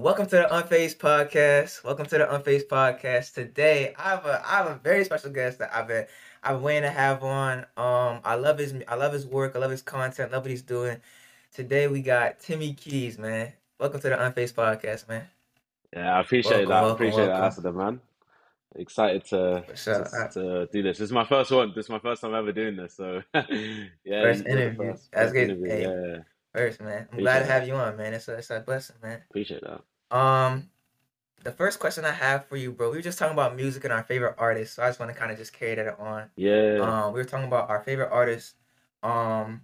Um, 0.00 0.04
welcome 0.04 0.24
to 0.28 0.36
the 0.36 0.48
Unfazed 0.50 0.96
Podcast. 0.96 1.84
Welcome 1.84 2.06
to 2.06 2.16
the 2.16 2.24
Unfazed 2.24 2.68
Podcast. 2.68 3.34
Today, 3.34 3.94
I 3.98 4.02
have 4.10 4.24
a 4.24 4.42
I 4.46 4.56
have 4.56 4.66
a 4.68 4.74
very 4.82 5.04
special 5.04 5.30
guest 5.30 5.58
that 5.58 5.70
I've 5.76 5.88
been 5.88 6.06
I've 6.42 6.56
been 6.56 6.62
waiting 6.62 6.82
to 6.84 6.90
have 6.90 7.22
on. 7.22 7.58
Um, 7.76 8.20
I 8.24 8.36
love 8.36 8.56
his 8.58 8.74
I 8.88 8.94
love 8.94 9.12
his 9.12 9.26
work. 9.26 9.54
I 9.54 9.58
love 9.58 9.70
his 9.70 9.82
content. 9.82 10.32
I 10.32 10.36
love 10.36 10.44
what 10.44 10.50
he's 10.50 10.62
doing. 10.62 10.96
Today 11.52 11.86
we 11.86 12.00
got 12.00 12.40
Timmy 12.40 12.72
Keys, 12.72 13.18
man. 13.18 13.52
Welcome 13.78 14.00
to 14.00 14.08
the 14.08 14.16
Unfazed 14.16 14.54
Podcast, 14.54 15.06
man. 15.06 15.24
Yeah, 15.92 16.16
I 16.16 16.20
appreciate 16.20 16.66
Welcome, 16.66 16.68
that. 16.70 16.84
I 16.84 16.90
appreciate 16.92 17.26
that 17.26 17.40
welcome. 17.40 17.62
there, 17.62 17.72
man. 17.72 18.00
Excited 18.76 19.24
to, 19.26 19.64
sure. 19.74 20.04
to 20.04 20.28
to 20.32 20.68
do 20.72 20.82
this. 20.82 20.96
This 20.96 21.06
is 21.08 21.12
my 21.12 21.24
first 21.26 21.50
one. 21.50 21.72
This 21.74 21.86
is 21.86 21.90
my 21.90 21.98
first 21.98 22.22
time 22.22 22.34
ever 22.34 22.52
doing 22.52 22.76
this. 22.76 22.94
So 22.94 23.20
yeah, 23.34 24.22
First 24.22 24.46
interview. 24.46 24.92
first 24.92 25.12
That's 25.12 25.24
first 25.24 25.34
good. 25.34 25.50
interview. 25.50 25.66
Hey, 25.68 25.82
Yeah, 25.82 26.18
first, 26.54 26.80
man. 26.80 27.06
I'm 27.12 27.18
glad 27.18 27.42
appreciate 27.42 27.42
to 27.42 27.46
that. 27.48 27.60
have 27.60 27.68
you 27.68 27.74
on, 27.74 27.96
man. 27.98 28.14
It's 28.14 28.28
a 28.28 28.34
it's 28.38 28.50
a 28.50 28.60
blessing, 28.60 28.96
man. 29.02 29.20
Appreciate 29.28 29.60
that. 29.62 29.82
Um, 30.10 30.70
the 31.42 31.52
first 31.52 31.78
question 31.78 32.04
I 32.04 32.12
have 32.12 32.46
for 32.46 32.56
you, 32.56 32.72
bro. 32.72 32.90
We 32.90 32.96
were 32.98 33.02
just 33.02 33.18
talking 33.18 33.32
about 33.34 33.56
music 33.56 33.84
and 33.84 33.92
our 33.92 34.02
favorite 34.02 34.34
artists, 34.38 34.76
so 34.76 34.82
I 34.82 34.88
just 34.88 35.00
want 35.00 35.12
to 35.12 35.18
kind 35.18 35.32
of 35.32 35.38
just 35.38 35.52
carry 35.52 35.74
that 35.76 35.98
on. 35.98 36.30
Yeah, 36.36 36.78
Um, 36.80 37.12
we 37.12 37.20
were 37.20 37.24
talking 37.24 37.46
about 37.46 37.70
our 37.70 37.80
favorite 37.82 38.10
artists. 38.10 38.54
Um, 39.02 39.62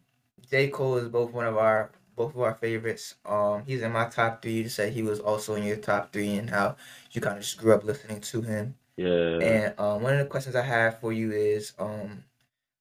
J. 0.51 0.69
Cole 0.69 0.97
is 0.97 1.09
both 1.09 1.33
one 1.33 1.47
of 1.47 1.57
our 1.57 1.91
both 2.17 2.35
of 2.35 2.41
our 2.41 2.55
favorites. 2.55 3.17
Um, 3.27 3.63
he's 3.67 3.83
in 3.83 3.93
my 3.93 4.07
top 4.07 4.41
three. 4.43 4.53
You 4.53 4.69
said 4.71 4.93
he 4.95 5.03
was 5.03 5.21
also 5.21 5.55
in 5.55 5.65
your 5.65 5.77
top 5.77 6.13
three, 6.13 6.37
and 6.37 6.49
how 6.49 6.77
you 7.13 7.21
kind 7.21 7.37
of 7.37 7.43
just 7.43 7.59
grew 7.59 7.75
up 7.75 7.85
listening 7.85 8.21
to 8.23 8.43
him. 8.43 8.77
yeah. 8.97 9.39
And 9.41 9.75
um, 9.81 10.03
one 10.03 10.15
of 10.15 10.19
the 10.21 10.27
questions 10.27 10.57
I 10.57 10.63
have 10.63 11.01
for 11.01 11.13
you 11.13 11.33
is 11.33 11.73
um, 11.79 12.25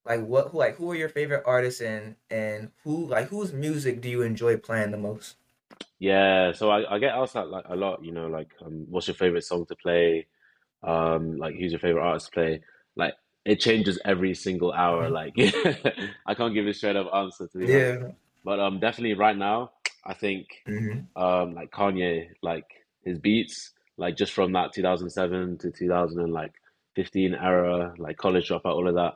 like 0.05 0.21
what 0.25 0.49
who 0.49 0.59
like 0.59 0.75
who 0.75 0.91
are 0.91 0.95
your 0.95 1.09
favorite 1.09 1.43
artists 1.45 1.81
and 1.81 2.15
and 2.29 2.71
who 2.83 3.07
like 3.07 3.27
whose 3.29 3.53
music 3.53 4.01
do 4.01 4.09
you 4.09 4.21
enjoy 4.21 4.57
playing 4.57 4.91
the 4.91 4.97
most? 4.97 5.35
Yeah, 5.99 6.51
so 6.51 6.69
I, 6.69 6.95
I 6.95 6.99
get 6.99 7.15
asked 7.15 7.33
that 7.33 7.49
like 7.49 7.65
a 7.69 7.75
lot, 7.75 8.03
you 8.03 8.11
know, 8.11 8.27
like 8.27 8.49
um, 8.65 8.85
what's 8.89 9.07
your 9.07 9.15
favorite 9.15 9.43
song 9.43 9.65
to 9.67 9.75
play? 9.75 10.27
Um, 10.83 11.37
like 11.37 11.55
who's 11.55 11.71
your 11.71 11.79
favorite 11.79 12.03
artist 12.03 12.27
to 12.27 12.31
play? 12.33 12.61
Like 12.95 13.13
it 13.45 13.59
changes 13.59 13.99
every 14.05 14.33
single 14.35 14.73
hour. 14.73 15.09
Mhm. 15.09 15.11
Like 15.11 15.35
I 16.25 16.33
can't 16.35 16.53
give 16.53 16.67
a 16.67 16.73
straight 16.73 16.95
up 16.95 17.13
answer 17.13 17.47
to 17.47 17.57
be 17.57 17.67
honest. 17.67 17.93
Yeah. 18.01 18.07
But 18.43 18.59
um, 18.59 18.79
definitely 18.79 19.15
right 19.15 19.37
now, 19.37 19.71
I 20.05 20.13
think 20.13 20.47
hmm 20.65 20.99
um 21.15 21.53
like 21.55 21.71
Kanye, 21.71 22.29
like 22.41 22.65
his 23.03 23.19
beats, 23.19 23.71
like 23.97 24.17
just 24.17 24.33
from 24.33 24.51
that 24.53 24.73
2007 24.73 25.57
to 25.59 25.71
2015 25.71 27.33
era, 27.35 27.93
like 27.97 28.17
college 28.17 28.49
dropout, 28.49 28.65
all 28.75 28.87
of 28.87 28.95
that. 28.95 29.13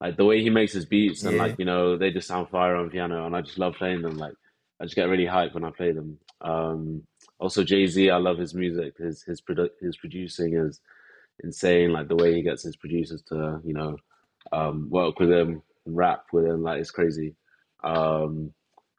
Like 0.00 0.16
the 0.16 0.24
way 0.24 0.42
he 0.42 0.50
makes 0.50 0.72
his 0.72 0.84
beats 0.86 1.24
and 1.24 1.36
Yeah. 1.36 1.42
like, 1.44 1.56
you 1.58 1.64
know, 1.64 1.96
they 1.96 2.10
just 2.10 2.28
sound 2.28 2.48
fire 2.50 2.76
on 2.76 2.90
piano 2.90 3.26
and 3.26 3.34
I 3.36 3.40
just 3.42 3.58
love 3.58 3.74
playing 3.74 4.02
them. 4.02 4.18
Like 4.18 4.34
I 4.80 4.84
just 4.84 4.96
get 4.96 5.08
really 5.08 5.24
hyped 5.26 5.54
when 5.54 5.64
I 5.64 5.70
play 5.70 5.92
them. 5.92 6.18
Um 6.40 7.02
also 7.38 7.64
Jay-Z, 7.64 8.10
I 8.10 8.16
love 8.16 8.38
his 8.38 8.54
music. 8.54 8.96
His 8.98 9.22
his 9.22 9.40
produ 9.40 9.68
his 9.80 9.96
producing 9.96 10.54
is 10.54 10.80
insane. 11.42 11.92
Like 11.92 12.08
the 12.08 12.16
way 12.16 12.34
he 12.34 12.42
gets 12.42 12.62
his 12.62 12.76
producers 12.76 13.22
to, 13.28 13.60
you 13.64 13.74
know, 13.74 13.96
um 14.52 14.88
work 14.90 15.18
with 15.18 15.30
him 15.30 15.62
and 15.86 15.96
rap 15.96 16.24
with 16.32 16.44
him, 16.46 16.62
like 16.62 16.80
it's 16.80 16.90
crazy. 16.90 17.34
Um 17.84 18.52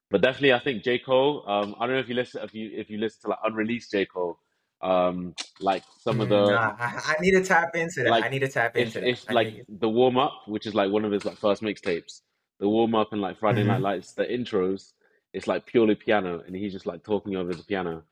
but 0.09 0.21
definitely, 0.21 0.53
I 0.53 0.59
think 0.59 0.83
J. 0.83 0.99
Cole. 0.99 1.43
Um, 1.47 1.75
I 1.79 1.85
don't 1.85 1.95
know 1.95 1.99
if 2.01 2.07
you 2.07 2.15
listen 2.15 2.41
if 2.43 2.53
you 2.53 2.71
if 2.73 2.89
you 2.89 2.97
listen 2.97 3.21
to 3.23 3.27
like 3.29 3.39
unreleased 3.43 3.91
J. 3.91 4.05
Cole. 4.05 4.39
Um, 4.81 5.35
like 5.59 5.83
some 5.99 6.21
of 6.21 6.29
the 6.29 6.35
Nah, 6.35 6.75
I, 6.79 7.15
I 7.17 7.21
need 7.21 7.31
to 7.31 7.43
tap 7.43 7.75
into 7.75 8.03
that. 8.03 8.13
I 8.13 8.19
like 8.21 8.31
need 8.31 8.39
to 8.39 8.47
tap 8.47 8.77
into 8.77 9.01
like 9.33 9.65
the 9.67 9.89
warm 9.89 10.17
up, 10.17 10.43
which 10.47 10.65
is 10.65 10.75
like 10.75 10.91
one 10.91 11.03
of 11.03 11.11
his 11.11 11.25
like 11.25 11.37
first 11.37 11.61
mixtapes, 11.61 12.21
the 12.59 12.69
warm 12.69 12.95
up 12.95 13.11
and 13.11 13.21
like 13.21 13.39
Friday 13.39 13.63
Night 13.63 13.77
hmm 13.77 13.81
Lights, 13.81 14.13
the 14.13 14.23
intros, 14.23 14.93
it's 15.33 15.47
like 15.47 15.65
purely 15.65 15.95
piano, 15.95 16.41
and 16.45 16.55
he's 16.55 16.73
just 16.73 16.85
like 16.85 17.03
talking 17.03 17.35
over 17.35 17.53
the 17.53 17.63
piano. 17.63 18.03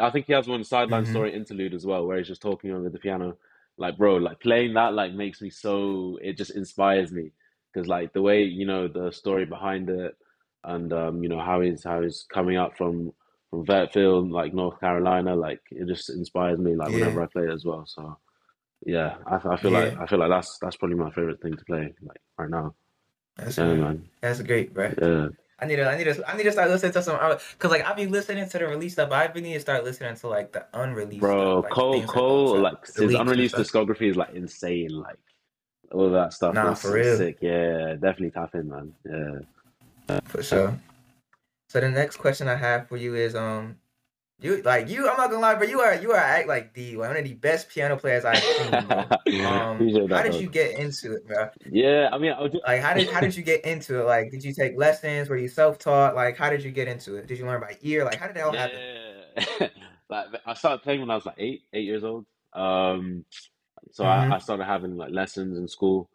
I 0.00 0.10
think 0.10 0.26
he 0.26 0.32
has 0.32 0.48
one 0.48 0.64
sideline 0.64 1.04
hmm 1.04 1.06
story 1.06 1.34
interlude 1.34 1.74
as 1.74 1.86
well, 1.86 2.06
where 2.06 2.18
he's 2.18 2.28
just 2.28 2.42
talking 2.42 2.70
over 2.72 2.88
the 2.88 2.98
piano. 2.98 3.36
Like, 3.76 3.96
bro, 3.98 4.16
like 4.16 4.40
playing 4.40 4.74
that 4.74 4.94
like 4.94 5.12
makes 5.12 5.40
me 5.40 5.50
so 5.50 6.18
it 6.22 6.36
just 6.36 6.50
inspires 6.56 7.12
me 7.12 7.32
because 7.72 7.88
like 7.88 8.12
the 8.12 8.22
way 8.22 8.42
you 8.44 8.66
know 8.66 8.88
the 8.88 9.10
story 9.12 9.44
behind 9.46 9.90
it, 9.90 10.16
and 10.64 10.92
um, 10.92 11.22
you 11.22 11.28
know 11.28 11.40
how 11.40 11.60
he's 11.60 11.84
how 11.84 12.02
he's 12.02 12.24
coming 12.32 12.56
up 12.56 12.76
from 12.76 13.12
from 13.50 13.66
Fairfield, 13.66 14.30
like 14.30 14.54
North 14.54 14.80
Carolina, 14.80 15.34
like 15.36 15.60
it 15.70 15.86
just 15.86 16.10
inspires 16.10 16.58
me 16.58 16.74
like 16.74 16.90
Yeah. 16.90 16.92
whenever 16.92 17.22
I 17.22 17.26
play 17.26 17.44
it 17.44 17.50
as 17.52 17.64
well. 17.64 17.84
So 17.86 18.18
yeah, 18.86 19.16
I, 19.26 19.36
I 19.54 19.56
feel 19.58 19.72
like 19.72 19.94
I 19.98 20.06
feel 20.06 20.18
like 20.18 20.30
that's 20.30 20.58
that's 20.58 20.76
probably 20.76 20.96
my 20.96 21.10
favorite 21.10 21.40
thing 21.42 21.56
to 21.56 21.64
play 21.64 21.94
like 22.02 22.20
right 22.38 22.50
now. 22.50 22.74
That's 23.36 23.58
Yeah, 23.58 23.74
great. 23.74 23.76
man. 23.76 24.08
That's 24.20 24.40
great, 24.42 24.72
bro. 24.72 24.94
Yeah, 25.00 25.28
I 25.62 25.64
need 25.64 25.76
to, 25.76 25.88
I 25.88 25.96
need 25.96 26.04
to, 26.04 26.28
I 26.28 26.36
need 26.36 26.42
to 26.42 26.52
start 26.52 26.70
listening 26.70 26.92
to 26.92 27.02
some, 27.02 27.16
cause 27.58 27.70
like 27.70 27.84
I 27.84 27.92
be 27.94 28.06
listening 28.06 28.48
to 28.48 28.58
the 28.58 28.66
released 28.66 28.96
stuff, 28.96 29.10
but 29.10 29.16
I 29.16 29.26
really 29.26 29.42
need 29.42 29.54
to 29.54 29.60
start 29.60 29.84
listening 29.84 30.16
to 30.16 30.26
like 30.26 30.50
the 30.50 30.66
unreleased 30.74 31.22
stuff, 31.22 31.36
bro, 31.36 31.60
like 31.60 31.70
Cole 31.70 31.92
things 31.92 32.06
that 32.06 32.12
don't 32.12 32.26
Cole 32.26 32.60
drop, 32.60 32.72
like 32.72 32.86
his 32.86 33.14
unreleased 33.14 33.54
discography 33.54 34.10
is 34.10 34.16
like 34.16 34.34
insane. 34.34 34.90
Like 34.90 35.18
all 35.92 36.06
of 36.06 36.12
that 36.12 36.32
stuff 36.32 36.54
Nah, 36.54 36.74
for 36.74 36.92
real, 36.92 37.16
sick. 37.16 37.38
Yeah, 37.40 37.92
definitely 37.92 38.32
tap 38.32 38.56
in, 38.56 38.68
man. 38.68 38.92
Yeah. 40.08 40.20
for 40.24 40.42
sure. 40.42 40.76
So 41.68 41.80
the 41.80 41.90
next 41.90 42.16
question 42.16 42.48
I 42.48 42.56
have 42.56 42.88
for 42.88 42.96
you 42.96 43.14
is, 43.14 43.36
um, 43.36 43.76
you 44.42 44.62
like 44.62 44.88
you, 44.88 45.08
I'm 45.08 45.16
not 45.16 45.30
gonna 45.30 45.40
lie, 45.40 45.54
but 45.54 45.68
you 45.68 45.80
are, 45.80 45.94
you 45.94 46.12
are 46.12 46.16
act 46.18 46.48
like 46.48 46.74
the 46.74 46.96
one 46.96 47.16
of 47.16 47.24
the 47.24 47.34
best 47.34 47.68
piano 47.68 47.96
players 47.96 48.24
I've 48.24 48.44
seen. 48.44 49.06
Um, 49.40 49.96
how 50.10 50.22
did 50.22 50.38
you 50.38 50.48
get 50.48 50.76
into 50.76 51.14
it, 51.14 51.26
bro? 51.26 51.48
Yeah, 51.70 52.10
I 52.12 52.18
mean, 52.18 52.32
I'll 52.32 52.48
do. 52.48 52.60
Like, 52.66 52.80
how 52.82 52.94
did, 52.94 53.08
how 53.08 53.20
did 53.20 53.34
you 53.34 53.42
get 53.42 53.64
into 53.64 54.00
it? 54.00 54.04
Like, 54.04 54.30
did 54.30 54.44
you 54.44 54.52
take 54.54 54.76
lessons? 54.76 55.28
Were 55.28 55.36
you 55.38 55.48
self-taught? 55.48 56.14
Like, 56.14 56.36
how 56.36 56.50
did 56.50 56.62
you 56.62 56.70
get 56.70 56.88
into 56.88 57.16
it? 57.16 57.26
Did 57.26 57.38
you 57.38 57.46
learn 57.46 57.60
by 57.60 57.76
ear? 57.82 58.04
Like, 58.04 58.18
how 58.18 58.26
did 58.26 58.36
that 58.36 58.44
all 58.44 58.52
happen? 58.52 58.78
Like 60.08 60.26
I 60.46 60.54
started 60.54 60.82
playing 60.82 61.00
when 61.00 61.10
I 61.10 61.14
was 61.14 61.24
like 61.24 61.36
eight, 61.38 61.62
eight 61.72 61.84
years 61.86 62.04
old. 62.04 62.26
Um, 62.52 63.24
so 63.92 64.04
I, 64.04 64.26
Mm-hmm. 64.26 64.32
I 64.34 64.38
started 64.38 64.64
having 64.64 64.96
like 64.96 65.10
lessons 65.10 65.56
in 65.58 65.66
school. 65.68 66.10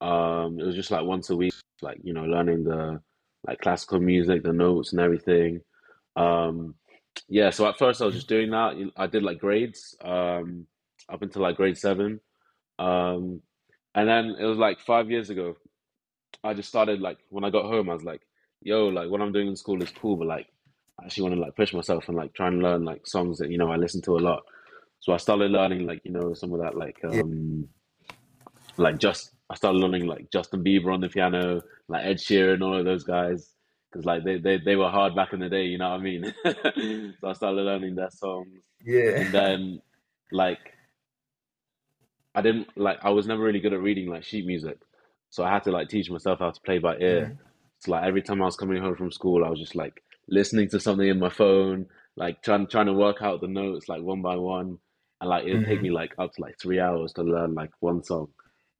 Um, 0.00 0.58
it 0.60 0.64
was 0.66 0.74
just 0.74 0.90
like 0.90 1.04
once 1.04 1.30
a 1.30 1.36
week, 1.36 1.54
like 1.82 1.98
you 2.02 2.12
know, 2.12 2.24
learning 2.24 2.64
the 2.64 3.00
like 3.46 3.60
classical 3.60 4.00
music, 4.00 4.42
the 4.42 4.52
notes 4.52 4.92
and 4.92 5.00
everything. 5.00 5.62
Um, 6.16 6.74
yeah, 7.28 7.50
so 7.50 7.66
at 7.68 7.78
first 7.78 8.00
I 8.02 8.06
was 8.06 8.14
just 8.14 8.28
doing 8.28 8.50
that. 8.50 8.74
I 8.96 9.06
did 9.06 9.22
like 9.22 9.38
grades, 9.38 9.96
um, 10.02 10.66
up 11.08 11.22
until 11.22 11.42
like 11.42 11.56
grade 11.56 11.78
seven. 11.78 12.20
Um, 12.78 13.42
and 13.94 14.08
then 14.08 14.36
it 14.38 14.44
was 14.44 14.58
like 14.58 14.80
five 14.80 15.10
years 15.10 15.30
ago. 15.30 15.56
I 16.44 16.54
just 16.54 16.68
started 16.68 17.00
like 17.00 17.18
when 17.30 17.44
I 17.44 17.50
got 17.50 17.64
home, 17.64 17.90
I 17.90 17.94
was 17.94 18.04
like, 18.04 18.22
yo, 18.62 18.86
like 18.88 19.10
what 19.10 19.20
I'm 19.20 19.32
doing 19.32 19.48
in 19.48 19.56
school 19.56 19.82
is 19.82 19.90
cool, 19.90 20.16
but 20.16 20.28
like 20.28 20.46
I 21.00 21.06
actually 21.06 21.24
want 21.24 21.34
to 21.36 21.40
like 21.40 21.56
push 21.56 21.72
myself 21.72 22.08
and 22.08 22.16
like 22.16 22.34
try 22.34 22.48
and 22.48 22.62
learn 22.62 22.84
like 22.84 23.06
songs 23.06 23.38
that, 23.38 23.50
you 23.50 23.58
know, 23.58 23.70
I 23.70 23.76
listen 23.76 24.02
to 24.02 24.16
a 24.16 24.20
lot. 24.20 24.42
So 25.00 25.12
I 25.12 25.16
started 25.16 25.50
learning 25.50 25.86
like, 25.86 26.02
you 26.04 26.12
know, 26.12 26.34
some 26.34 26.52
of 26.52 26.60
that 26.60 26.76
like 26.76 26.98
Yeah. 27.10 27.22
um 27.22 27.68
like 28.76 28.98
just 28.98 29.32
I 29.50 29.54
started 29.54 29.78
learning 29.78 30.06
like 30.06 30.30
Justin 30.30 30.62
Bieber 30.62 30.92
on 30.92 31.00
the 31.00 31.08
piano, 31.08 31.62
like 31.88 32.04
Ed 32.04 32.18
Sheeran, 32.18 32.62
all 32.62 32.76
of 32.76 32.84
those 32.84 33.04
guys. 33.04 33.54
Because 33.90 34.04
like 34.04 34.24
they, 34.24 34.38
they 34.38 34.58
they 34.58 34.76
were 34.76 34.90
hard 34.90 35.14
back 35.14 35.32
in 35.32 35.40
the 35.40 35.48
day, 35.48 35.64
you 35.64 35.78
know 35.78 35.90
what 35.90 36.00
I 36.00 36.02
mean? 36.02 36.34
So 37.20 37.28
I 37.28 37.32
started 37.32 37.62
learning 37.62 37.94
their 37.94 38.10
songs. 38.10 38.60
Yeah. 38.84 39.22
And 39.22 39.32
then 39.32 39.82
like 40.30 40.58
I 42.34 42.42
didn't 42.42 42.68
like 42.76 42.98
I 43.02 43.10
was 43.10 43.26
never 43.26 43.42
really 43.42 43.60
good 43.60 43.72
at 43.72 43.80
reading 43.82 44.08
like 44.08 44.24
sheet 44.24 44.46
music. 44.46 44.78
So 45.30 45.44
I 45.44 45.50
had 45.50 45.64
to 45.64 45.70
like 45.72 45.88
teach 45.88 46.10
myself 46.10 46.38
how 46.38 46.50
to 46.50 46.60
play 46.60 46.78
by 46.78 46.96
ear. 46.98 47.26
Mhm. 47.32 47.38
So 47.80 47.90
like 47.92 48.04
every 48.04 48.22
time 48.22 48.42
I 48.42 48.46
was 48.46 48.56
coming 48.56 48.82
home 48.82 48.96
from 48.96 49.10
school, 49.12 49.44
I 49.44 49.50
was 49.50 49.58
just 49.60 49.74
like 49.74 50.02
listening 50.28 50.68
to 50.70 50.80
something 50.80 51.08
in 51.08 51.18
my 51.18 51.30
phone, 51.30 51.86
like 52.16 52.42
trying 52.42 52.66
trying 52.66 52.86
to 52.86 52.92
work 52.92 53.22
out 53.22 53.40
the 53.40 53.48
notes 53.48 53.88
like 53.88 54.02
one 54.02 54.22
by 54.22 54.36
one. 54.36 54.78
And 55.20 55.30
like 55.30 55.44
it 55.46 55.52
would 55.52 55.64
take 55.64 55.80
Mhm. 55.80 55.82
me 55.84 55.90
like 55.90 56.14
up 56.18 56.32
to 56.34 56.40
like 56.42 56.58
three 56.60 56.78
hours 56.80 57.12
to 57.14 57.22
learn 57.22 57.54
like 57.54 57.70
one 57.80 58.02
song 58.04 58.28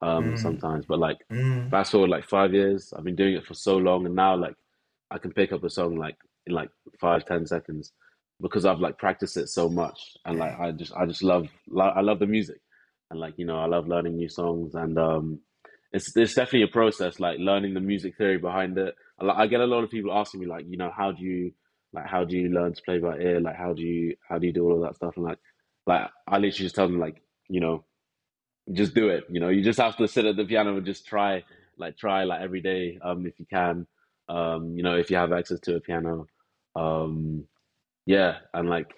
um 0.03 0.35
Mm. 0.35 0.39
sometimes. 0.39 0.87
But 0.87 0.99
like 1.01 1.19
Mm. 1.31 1.71
fast 1.71 1.93
forward 1.93 2.11
like 2.11 2.25
five 2.29 2.53
years, 2.55 2.93
I've 2.97 3.05
been 3.05 3.17
doing 3.17 3.35
it 3.35 3.47
for 3.47 3.55
so 3.55 3.77
long 3.79 4.07
and 4.07 4.15
now 4.15 4.37
like 4.37 4.55
I 5.11 5.19
can 5.19 5.33
pick 5.33 5.53
up 5.53 5.65
a 5.65 5.71
song 5.71 5.97
like 5.97 6.17
in 6.47 6.55
like 6.55 6.71
five, 7.01 7.25
ten 7.25 7.47
seconds 7.47 7.93
because 8.41 8.65
I've 8.65 8.81
like 8.81 8.99
practiced 8.99 9.37
it 9.37 9.49
so 9.49 9.69
much. 9.69 10.17
And 10.25 10.39
like 10.39 10.59
I 10.59 10.73
just 10.73 10.93
I 10.95 11.07
just 11.07 11.23
love 11.23 11.49
lo- 11.69 11.93
I 11.95 12.01
love 12.01 12.19
the 12.19 12.27
music. 12.27 12.61
And 13.11 13.21
like 13.21 13.35
you 13.39 13.47
know 13.47 13.59
I 13.59 13.67
love 13.67 13.89
learning 13.89 14.17
new 14.17 14.29
songs. 14.29 14.75
And 14.75 14.99
um 14.99 15.41
it's 15.93 16.15
it's 16.17 16.35
definitely 16.35 16.63
a 16.65 16.69
process 16.73 17.19
like 17.19 17.39
learning 17.39 17.75
the 17.75 17.81
music 17.81 18.17
theory 18.17 18.39
behind 18.39 18.77
it. 18.79 18.95
I, 19.21 19.47
get 19.47 19.61
a 19.61 19.67
lot 19.67 19.83
of 19.83 19.91
people 19.91 20.13
asking 20.13 20.41
me 20.41 20.47
like 20.47 20.67
you 20.69 20.77
know 20.77 20.93
how 20.95 21.13
do 21.13 21.25
you 21.25 21.53
like 21.93 22.07
how 22.07 22.25
do 22.25 22.37
you 22.37 22.51
learn 22.51 22.75
to 22.75 22.83
play 22.83 22.99
by 22.99 23.17
ear? 23.19 23.41
Like 23.41 23.57
how 23.57 23.73
do 23.73 23.83
you 23.83 24.17
how 24.29 24.39
do 24.39 24.47
you 24.47 24.53
do 24.53 24.65
all 24.65 24.77
of 24.77 24.83
that 24.83 24.97
stuff? 24.97 25.17
And 25.17 25.25
like 25.25 25.39
like 25.87 26.09
I 26.27 26.35
literally 26.37 26.51
just 26.53 26.75
tell 26.75 26.87
them 26.87 27.01
like 27.01 27.23
you 27.49 27.61
know 27.61 27.85
just 28.73 28.95
do 28.95 29.09
it. 29.09 29.25
You 29.31 29.41
know 29.41 29.49
you 29.49 29.65
just 29.65 29.81
have 29.81 29.97
to 29.97 30.07
sit 30.07 30.27
at 30.27 30.37
the 30.37 30.45
piano 30.45 30.77
and 30.77 30.87
just 30.87 31.07
try 31.07 31.43
like 31.79 31.97
try 31.97 32.25
like 32.25 32.43
every 32.43 32.61
day 32.61 32.99
um 33.03 33.27
if 33.27 33.39
you 33.41 33.47
can 33.47 33.87
um 34.29 34.77
you 34.77 34.83
know 34.83 34.97
if 34.97 35.11
you 35.11 35.17
have 35.17 35.33
access 35.33 35.61
to 35.61 35.77
a 35.77 35.81
piano 35.81 36.27
um 36.77 37.45
yeah 38.07 38.39
and 38.55 38.69
like 38.69 38.93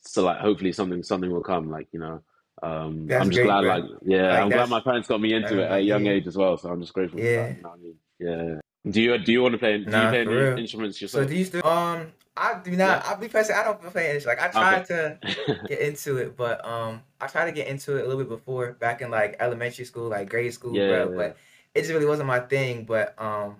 so 0.00 0.24
like 0.24 0.38
hopefully 0.38 0.72
something 0.72 1.02
something 1.02 1.30
will 1.30 1.42
come 1.42 1.70
like 1.70 1.88
you 1.92 1.98
know 1.98 2.20
um 2.62 3.06
That's 3.06 3.20
i'm 3.22 3.30
just 3.30 3.36
great, 3.36 3.46
glad 3.46 3.60
bro. 3.60 3.68
like 3.68 3.84
yeah 4.04 4.28
Like 4.28 4.42
i'm 4.42 4.50
glad 4.50 4.68
my 4.70 4.80
parents 4.80 5.08
got 5.08 5.20
me 5.20 5.32
into 5.34 5.58
it 5.60 5.64
at 5.64 5.78
a 5.78 5.80
young 5.80 6.04
yeah, 6.04 6.12
age 6.12 6.26
as 6.26 6.36
well 6.36 6.56
so 6.56 6.70
i'm 6.70 6.80
just 6.80 6.92
grateful 6.94 7.18
for 7.20 7.24
yeah. 7.26 7.42
that 7.46 7.56
you 7.56 7.62
know 7.62 7.70
i 7.70 7.76
mean 7.76 7.94
yeah 8.18 8.60
do 8.90 9.00
you 9.02 9.18
do 9.18 9.32
you 9.32 9.42
want 9.42 9.52
to 9.52 9.58
play 9.58 9.78
do 9.78 9.84
you 9.84 10.08
play 10.08 10.20
any 10.20 10.34
real. 10.34 10.58
instruments 10.58 11.00
So 11.00 11.04
yourself 11.04 11.28
do 11.28 11.36
you 11.36 11.44
still 11.44 11.66
um 11.66 12.12
I 12.36 12.58
do 12.64 12.70
Yeah. 12.70 12.76
not. 12.76 13.04
I'll 13.04 13.16
be 13.18 13.28
personally. 13.28 13.60
I 13.60 13.64
don't 13.64 13.80
play 13.82 14.06
English. 14.06 14.24
Like 14.24 14.40
I 14.40 14.48
tried 14.48 14.82
Okay. 14.82 14.84
to 14.86 15.18
get 15.68 15.80
into 15.80 16.16
it, 16.16 16.34
but 16.36 16.64
um, 16.66 17.02
I 17.20 17.26
tried 17.26 17.44
to 17.46 17.52
get 17.52 17.68
into 17.68 17.96
it 17.96 18.04
a 18.04 18.08
little 18.08 18.24
bit 18.24 18.28
before, 18.30 18.72
back 18.72 19.02
in 19.02 19.10
like 19.10 19.36
elementary 19.38 19.84
school, 19.84 20.08
like 20.08 20.30
grade 20.30 20.52
school, 20.54 20.74
Yeah, 20.74 20.86
bro. 20.86 21.10
yeah. 21.10 21.16
But 21.16 21.36
it 21.74 21.80
just 21.82 21.92
really 21.92 22.06
wasn't 22.06 22.28
my 22.28 22.40
thing. 22.40 22.84
But 22.84 23.14
um, 23.20 23.56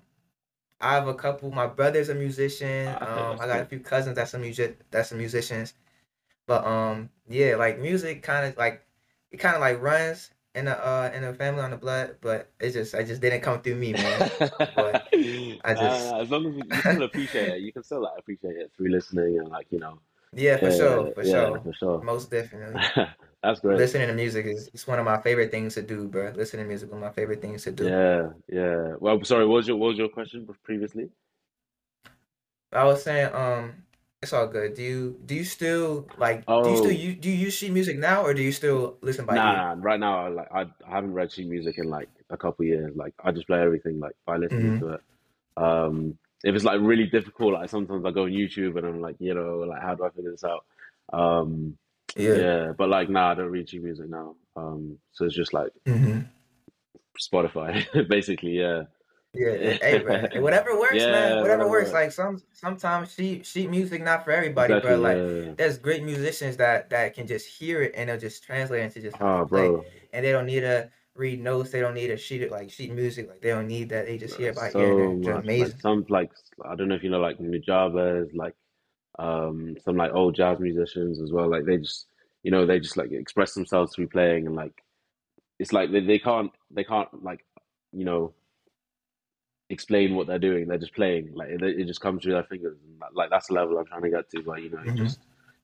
I 0.82 0.94
have 0.94 1.08
a 1.08 1.14
couple. 1.14 1.50
My 1.52 1.66
brother's 1.68 2.10
a 2.10 2.14
musician. 2.14 2.88
Ah, 3.00 3.32
Um, 3.32 3.40
I 3.40 3.46
got 3.46 3.62
a 3.62 3.66
few 3.66 3.80
cousins 3.80 4.16
that's 4.16 4.32
some 4.32 4.42
music. 4.42 4.80
That's 4.90 5.10
some 5.10 5.18
musicians. 5.18 5.74
But 6.46 6.64
um, 6.66 7.10
yeah, 7.28 7.56
like 7.56 7.78
music, 7.80 8.22
kind 8.22 8.46
of 8.46 8.56
like 8.58 8.84
it 9.32 9.38
kind 9.38 9.54
of 9.56 9.60
like 9.62 9.80
runs 9.82 10.30
in 10.54 10.66
the 10.66 10.76
uh 10.86 11.10
in 11.14 11.22
the 11.22 11.34
family 11.34 11.62
on 11.62 11.70
the 11.70 11.78
blood. 11.78 12.16
But 12.20 12.50
it 12.60 12.72
just, 12.72 12.94
I 12.94 13.04
just 13.04 13.22
didn't 13.22 13.42
come 13.42 13.62
through 13.62 13.76
me, 13.76 13.94
man. 13.94 14.28
But 14.74 15.02
I 15.64 15.74
just, 15.74 16.14
nah, 16.14 16.20
as 16.22 16.30
long 16.30 16.46
as 16.46 16.56
you, 16.56 16.64
you 16.70 16.82
still 16.82 17.02
appreciate 17.02 17.48
it, 17.48 17.60
you 17.62 17.72
can 17.72 17.82
still 17.82 18.02
like 18.02 18.18
appreciate 18.18 18.56
it 18.56 18.72
through 18.76 18.90
listening 18.90 19.38
and 19.38 19.48
like 19.48 19.68
you 19.70 19.78
know, 19.80 19.98
yeah, 20.34 20.56
for 20.58 20.70
yeah, 20.70 20.76
sure, 20.76 21.12
for 21.14 21.24
yeah, 21.24 21.30
sure, 21.30 21.60
for 21.62 21.72
sure. 21.72 22.04
most 22.04 22.30
definitely. 22.30 22.80
That's 23.42 23.60
great. 23.60 23.84
Listening 23.84 24.08
to 24.08 24.14
music 24.14 24.46
is 24.46 24.68
it's 24.74 24.86
one 24.86 24.98
of 25.00 25.04
my 25.04 25.20
favorite 25.20 25.50
things 25.50 25.74
to 25.74 25.82
do, 25.82 26.08
bro. 26.08 26.30
Listening 26.36 26.64
to 26.64 26.68
music 26.68 26.88
is 26.88 26.92
one 26.92 27.02
of 27.02 27.08
my 27.08 27.14
favorite 27.14 27.40
things 27.42 27.64
to 27.64 27.72
do. 27.72 27.94
Yeah, 27.94 28.30
yeah. 28.48 28.94
Well, 29.00 29.22
sorry, 29.24 29.46
what 29.46 29.56
was 29.56 29.68
your 29.68 29.76
what 29.76 29.88
was 29.88 29.98
your 29.98 30.08
question 30.08 30.46
previously? 30.64 31.10
I 32.72 32.84
was 32.84 33.02
saying, 33.02 33.34
um, 33.34 33.84
it's 34.22 34.32
all 34.32 34.46
good. 34.46 34.74
Do 34.74 34.82
you 34.82 35.20
do 35.26 35.34
you 35.34 35.44
still 35.44 36.08
like 36.16 36.46
do 36.62 36.70
you 36.70 36.76
still 36.76 36.92
Oh, 36.92 37.02
you 37.02 37.14
do 37.14 37.28
you 37.28 37.36
use 37.36 37.54
sheet 37.54 37.72
music 37.72 37.98
now 37.98 38.22
or 38.22 38.34
do 38.34 38.42
you 38.42 38.52
still 38.52 38.98
listen 39.02 39.26
by 39.26 39.40
nah, 39.40 39.42
ear? 39.42 39.66
nah. 39.74 39.82
Right 39.84 40.00
now, 40.00 40.26
I 40.26 40.28
like 40.28 40.48
I, 40.52 40.60
I 40.62 40.90
haven't 40.96 41.12
read 41.14 41.32
sheet 41.32 41.48
music 41.48 41.78
in 41.78 41.88
like 41.88 42.08
a 42.30 42.36
couple 42.36 42.64
years. 42.64 42.94
Like 42.96 43.14
I 43.22 43.32
just 43.32 43.46
play 43.46 43.60
everything 43.60 43.98
like 44.00 44.14
by 44.26 44.36
listening 44.36 44.74
hmm 44.74 44.80
to 44.80 44.94
it. 44.94 45.00
Um, 45.56 46.18
if 46.44 46.54
it's 46.54 46.64
like 46.64 46.80
really 46.82 47.06
difficult, 47.06 47.54
like 47.54 47.70
sometimes 47.70 48.04
I 48.04 48.10
go 48.12 48.24
on 48.24 48.30
YouTube 48.32 48.78
and 48.78 48.86
I'm 48.86 49.00
like, 49.00 49.16
you 49.20 49.34
know, 49.34 49.58
like 49.60 49.82
how 49.82 49.94
do 49.94 50.04
I 50.04 50.10
figure 50.10 50.30
this 50.32 50.44
out? 50.44 50.64
Um, 51.12 51.78
Yeah. 52.16 52.34
yeah, 52.36 52.72
but 52.76 52.88
like 52.88 53.08
nah, 53.08 53.30
I 53.30 53.34
don't 53.34 53.50
read 53.50 53.68
sheet 53.68 53.82
music 53.82 54.08
now. 54.08 54.36
Um, 54.56 54.98
so 55.12 55.24
it's 55.24 55.34
just 55.34 55.52
like 55.54 55.72
hmm 55.86 56.20
Spotify, 57.18 58.08
basically. 58.08 58.58
Yeah, 58.58 58.82
Yeah. 59.34 59.76
Hey. 59.82 60.38
Whatever 60.40 60.78
works, 60.78 60.94
man. 60.94 61.40
Whatever 61.40 61.40
whatever 61.42 61.68
works. 61.68 61.92
works. 61.92 61.92
Like 61.92 62.12
some 62.12 62.38
sometimes 62.52 63.14
sheet 63.14 63.46
sheet 63.46 63.70
music 63.70 64.02
not 64.02 64.24
for 64.24 64.30
everybody. 64.32 64.74
Exactly. 64.74 64.96
Like 64.96 65.16
Yeah. 65.16 65.54
there's 65.56 65.78
great 65.78 66.02
musicians 66.04 66.56
that 66.58 66.90
that 66.90 67.14
can 67.14 67.26
just 67.26 67.46
hear 67.46 67.82
it 67.82 67.92
and 67.96 68.08
they'll 68.08 68.18
just 68.18 68.44
translate 68.44 68.82
into 68.82 69.00
just 69.00 69.16
Oh, 69.20 69.46
play, 69.46 69.68
bro. 69.68 69.84
and 70.12 70.24
they 70.24 70.32
don't 70.32 70.46
need 70.46 70.60
to 70.60 70.90
read 71.14 71.40
notes. 71.42 71.70
They 71.70 71.80
don't 71.80 71.94
need 71.94 72.10
a 72.10 72.16
sheet 72.16 72.50
like 72.50 72.70
sheet 72.70 72.92
music. 72.92 73.28
Like 73.28 73.40
they 73.42 73.50
don't 73.50 73.68
need 73.68 73.88
that. 73.90 74.06
They 74.06 74.18
just 74.18 74.36
hear 74.36 74.50
it 74.50 74.56
by 74.56 74.68
ear 74.68 74.72
So 74.74 75.16
just 75.22 75.26
much. 75.26 75.44
Like 75.44 75.44
amazing. 75.44 75.80
some 75.80 76.04
like 76.08 76.30
I 76.64 76.74
don't 76.76 76.88
know 76.88 76.94
if 76.94 77.02
you 77.02 77.10
know 77.10 77.20
like 77.20 77.38
Nujabes, 77.38 78.34
like 78.34 78.54
um 79.18 79.76
some 79.84 79.96
like 79.96 80.12
old 80.14 80.34
jazz 80.34 80.58
musicians 80.60 81.20
as 81.20 81.32
well. 81.32 81.50
Like 81.50 81.64
they 81.64 81.78
just 81.78 82.06
you 82.42 82.50
know, 82.50 82.66
they 82.66 82.80
just 82.80 82.96
like 82.96 83.12
express 83.12 83.54
themselves 83.54 83.94
through 83.94 84.08
playing 84.08 84.46
and 84.46 84.56
like 84.56 84.82
it's 85.58 85.72
like 85.72 85.92
they, 85.92 86.00
they 86.00 86.18
can't 86.18 86.50
they 86.70 86.84
can't 86.84 87.22
like 87.24 87.44
you 87.92 88.04
know 88.04 88.32
explain 89.70 90.14
what 90.14 90.26
they're 90.26 90.38
doing. 90.38 90.68
They're 90.68 90.78
just 90.78 90.94
playing. 90.94 91.34
Like 91.34 91.48
it, 91.48 91.62
it 91.62 91.86
just 91.86 92.00
comes 92.00 92.22
through 92.22 92.34
their 92.34 92.44
fingers. 92.44 92.78
And 92.84 93.00
that, 93.00 93.14
like 93.14 93.30
that's 93.30 93.48
the 93.48 93.54
level 93.54 93.78
I'm 93.78 93.86
trying 93.86 94.02
to 94.02 94.10
get 94.10 94.30
to. 94.30 94.40
Where 94.42 94.58
you 94.58 94.70
know 94.70 94.82
you 94.82 94.92
hmm 94.92 95.04
just 95.04 95.20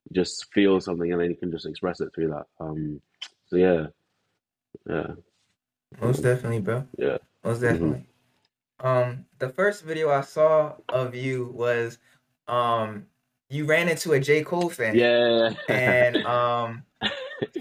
you 0.09 0.15
just 0.15 0.53
feel 0.53 0.81
something 0.81 1.13
and 1.13 1.21
then 1.21 1.31
you 1.31 1.37
can 1.37 1.51
just 1.51 1.67
express 1.67 2.01
it 2.01 2.15
through 2.15 2.29
that. 2.29 2.47
Um. 2.61 3.01
So 3.47 3.57
yeah, 3.57 3.87
yeah, 4.89 5.13
Most 6.01 6.23
definitely, 6.23 6.61
bro. 6.61 6.87
yeah. 6.99 7.19
Most 7.45 7.61
hmm 7.69 7.69
definitely. 7.69 8.07
Um, 8.81 9.27
the 9.39 9.49
first 9.49 9.85
video 9.85 10.11
I 10.11 10.23
saw 10.23 10.75
of 10.89 11.15
you 11.15 11.47
was 11.55 11.99
um 12.49 13.07
you 13.51 13.65
ran 13.65 13.89
into 13.89 14.13
a 14.13 14.21
J. 14.21 14.43
Cole 14.43 14.69
fan. 14.69 14.95
Yeah. 14.95 15.51
and 15.69 16.17
um 16.27 16.83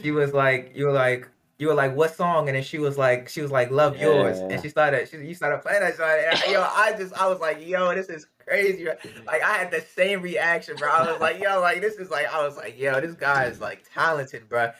she 0.01 0.12
was 0.12 0.34
like 0.34 0.72
you 0.75 0.86
were 0.86 0.92
like 0.92 1.28
you 1.60 1.68
were 1.68 1.74
like 1.74 1.95
what 1.95 2.16
song? 2.16 2.48
And 2.50 2.56
then 2.56 2.63
she 2.63 2.78
was 2.78 2.98
like 2.98 3.30
she 3.30 3.42
was 3.42 3.51
like 3.51 3.72
love 3.72 3.98
yours. 4.00 4.39
And 4.39 4.62
she 4.62 4.69
started 4.69 5.07
she, 5.10 5.18
you 5.18 5.34
started 5.34 5.60
playing 5.62 5.80
that 5.81 5.95
song 5.98 6.10
and 6.10 6.38
I, 6.38 6.51
yo 6.51 6.62
I 6.62 6.94
just 6.98 7.13
I 7.19 7.28
was 7.28 7.39
like 7.39 7.66
yo 7.66 7.94
this 7.95 8.10
is 8.10 8.28
crazy. 8.45 8.86
Like 9.25 9.44
I 9.44 9.54
had 9.54 9.72
the 9.72 9.81
same 9.81 10.22
reaction 10.22 10.75
bro. 10.75 10.89
I 10.89 11.12
was 11.12 11.19
like 11.22 11.42
yo 11.42 11.60
like 11.62 11.81
this 11.81 11.95
is 11.95 12.10
like 12.10 12.28
I 12.34 12.45
was 12.45 12.57
like 12.57 12.78
yo 12.80 13.00
this 13.01 13.16
guy 13.16 13.45
is 13.45 13.60
like 13.60 13.84
talented 13.94 14.48
bro. 14.50 14.72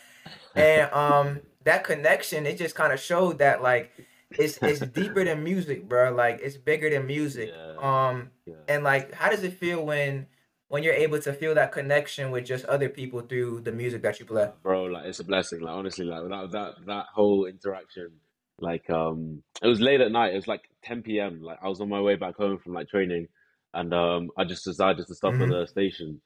And 0.56 0.92
um 0.92 1.42
that 1.64 1.84
connection 1.84 2.46
it 2.46 2.58
just 2.58 2.76
kind 2.76 2.94
of 2.94 3.00
showed 3.00 3.40
that 3.40 3.62
like 3.64 3.92
it's 4.32 4.58
it's 4.62 4.82
deeper 4.82 5.24
than 5.24 5.44
music 5.44 5.88
bro. 5.88 6.14
Like 6.14 6.42
it's 6.44 6.58
bigger 6.58 6.90
than 6.90 7.08
music. 7.08 7.52
Yeah. 7.56 7.76
um 8.10 8.30
Yeah. 8.46 8.56
and 8.68 8.84
like 8.84 9.14
how 9.14 9.30
does 9.30 9.44
it 9.44 9.54
feel 9.54 9.84
when 9.86 10.28
when 10.70 10.84
you're 10.84 10.94
able 10.94 11.20
to 11.20 11.34
feel 11.34 11.56
that 11.56 11.72
connection 11.72 12.32
with 12.32 12.46
just 12.46 12.66
other 12.66 12.90
people 12.90 13.22
through 13.22 13.62
the 13.62 13.72
music 13.72 14.02
that 14.02 14.20
you 14.20 14.26
play. 14.26 14.50
Bro 14.64 14.86
like 14.86 15.06
it's 15.06 15.20
a 15.20 15.24
blessing 15.24 15.62
like 15.62 15.74
honestly 15.74 16.06
like 16.06 16.24
without 16.24 16.52
that 16.52 16.76
that 16.86 17.06
whole 17.14 17.46
interaction 17.46 18.12
like 18.60 18.90
um 18.90 19.44
it 19.62 19.68
was 19.68 19.80
late 19.80 20.02
at 20.02 20.12
night 20.12 20.34
it 20.34 20.38
was 20.38 20.48
like 20.48 20.70
10 20.84 21.04
p.m 21.04 21.42
like 21.42 21.60
i 21.62 21.68
was 21.68 21.80
on 21.80 21.90
my 21.90 22.02
way 22.02 22.16
back 22.16 22.36
home 22.36 22.58
from 22.58 22.74
like 22.74 22.90
training 22.90 23.28
and 23.74 23.94
um 23.94 24.30
i 24.38 24.44
just 24.44 24.66
decided 24.66 25.06
to 25.06 25.16
stop 25.16 25.34
at 25.36 25.40
hmm 25.42 25.50
the 25.50 25.68
station 25.68 26.20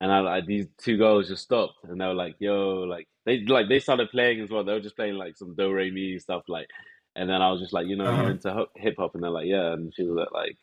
and 0.00 0.10
i 0.12 0.20
like 0.20 0.46
these 0.46 0.66
two 0.78 0.96
girls 0.96 1.28
just 1.28 1.42
stopped 1.42 1.74
and 1.84 2.00
they 2.00 2.06
were 2.06 2.14
like 2.14 2.34
yo 2.38 2.84
like 2.88 3.06
they 3.24 3.40
like 3.44 3.68
they 3.68 3.78
started 3.78 4.10
playing 4.10 4.40
as 4.40 4.50
well 4.50 4.64
they 4.64 4.72
were 4.72 4.80
just 4.80 4.96
playing 4.96 5.16
like 5.16 5.36
some 5.36 5.54
do 5.54 5.70
re 5.70 5.90
mi 5.90 6.18
stuff 6.18 6.42
like 6.48 6.68
and 7.14 7.28
then 7.28 7.42
i 7.42 7.50
was 7.50 7.60
just 7.60 7.72
like 7.72 7.86
you 7.86 7.96
know 7.96 8.06
uh-huh. 8.06 8.30
into 8.30 8.64
hip 8.76 8.94
hop 8.98 9.14
and 9.14 9.22
they're 9.22 9.30
like 9.30 9.46
yeah 9.46 9.72
and 9.72 9.92
she 9.94 10.02
was 10.02 10.26
like 10.32 10.56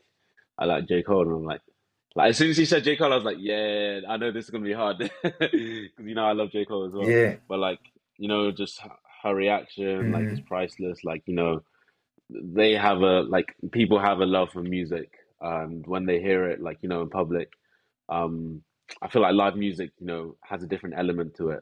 i 0.57 0.65
like 0.65 0.87
j. 0.87 1.03
Cole 1.03 1.23
and 1.23 1.31
i'm 1.31 1.43
like 1.43 1.61
like 2.15 2.29
as 2.31 2.37
soon 2.37 2.51
as 2.51 2.57
he 2.57 2.65
said 2.65 2.83
J. 2.83 2.95
Cole, 2.95 3.11
I 3.13 3.15
was 3.15 3.25
like, 3.25 3.37
yeah, 3.39 4.01
I 4.07 4.17
know 4.17 4.31
this 4.31 4.45
is 4.45 4.51
gonna 4.51 4.63
be 4.65 4.73
hard 4.73 4.97
because 5.23 5.49
you 5.53 6.15
know 6.15 6.25
I 6.25 6.33
love 6.33 6.51
J. 6.51 6.65
Cole 6.65 6.85
as 6.85 6.93
well. 6.93 7.15
yeah 7.15 7.35
But 7.47 7.59
like, 7.59 7.79
you 8.17 8.27
know, 8.27 8.51
just 8.51 8.81
her 9.23 9.35
reaction, 9.35 10.11
like, 10.11 10.27
hmm 10.27 10.31
is 10.31 10.39
priceless. 10.41 11.03
Like, 11.03 11.23
you 11.25 11.35
know, 11.35 11.61
they 12.29 12.73
have 12.73 13.01
a 13.01 13.21
like 13.21 13.55
people 13.71 13.99
have 13.99 14.19
a 14.19 14.25
love 14.25 14.49
for 14.51 14.61
music, 14.63 15.11
and 15.41 15.85
when 15.87 16.05
they 16.05 16.21
hear 16.21 16.49
it, 16.49 16.61
like 16.61 16.77
you 16.81 16.89
know, 16.89 17.01
in 17.01 17.09
public, 17.09 17.49
um, 18.09 18.63
I 19.01 19.09
feel 19.09 19.21
like 19.21 19.33
live 19.35 19.55
music, 19.55 19.91
you 19.99 20.07
know, 20.07 20.35
has 20.43 20.63
a 20.63 20.67
different 20.67 20.95
element 20.97 21.35
to 21.37 21.49
it. 21.49 21.61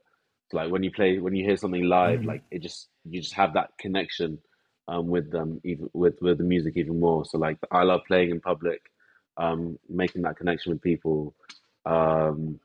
So 0.49 0.57
like 0.57 0.71
when 0.71 0.83
you 0.83 0.91
play, 0.91 1.19
when 1.19 1.35
you 1.35 1.45
hear 1.45 1.57
something 1.57 1.83
live, 1.83 2.23
hmm 2.23 2.25
like 2.25 2.43
it 2.51 2.61
just 2.61 2.89
you 3.09 3.21
just 3.21 3.33
have 3.35 3.53
that 3.53 3.71
connection 3.79 4.39
um 4.87 5.07
with 5.07 5.31
them, 5.31 5.61
even 5.63 5.89
with 5.93 6.15
with 6.21 6.37
the 6.37 6.43
music 6.43 6.75
even 6.77 6.99
more. 6.99 7.25
So 7.25 7.37
like, 7.37 7.57
I 7.71 7.83
love 7.83 8.01
playing 8.07 8.31
in 8.31 8.41
public, 8.41 8.81
um, 9.37 9.77
making 9.89 10.23
that 10.23 10.37
connection 10.37 10.71
with 10.73 10.81
people. 10.81 11.33
Um, 11.85 12.59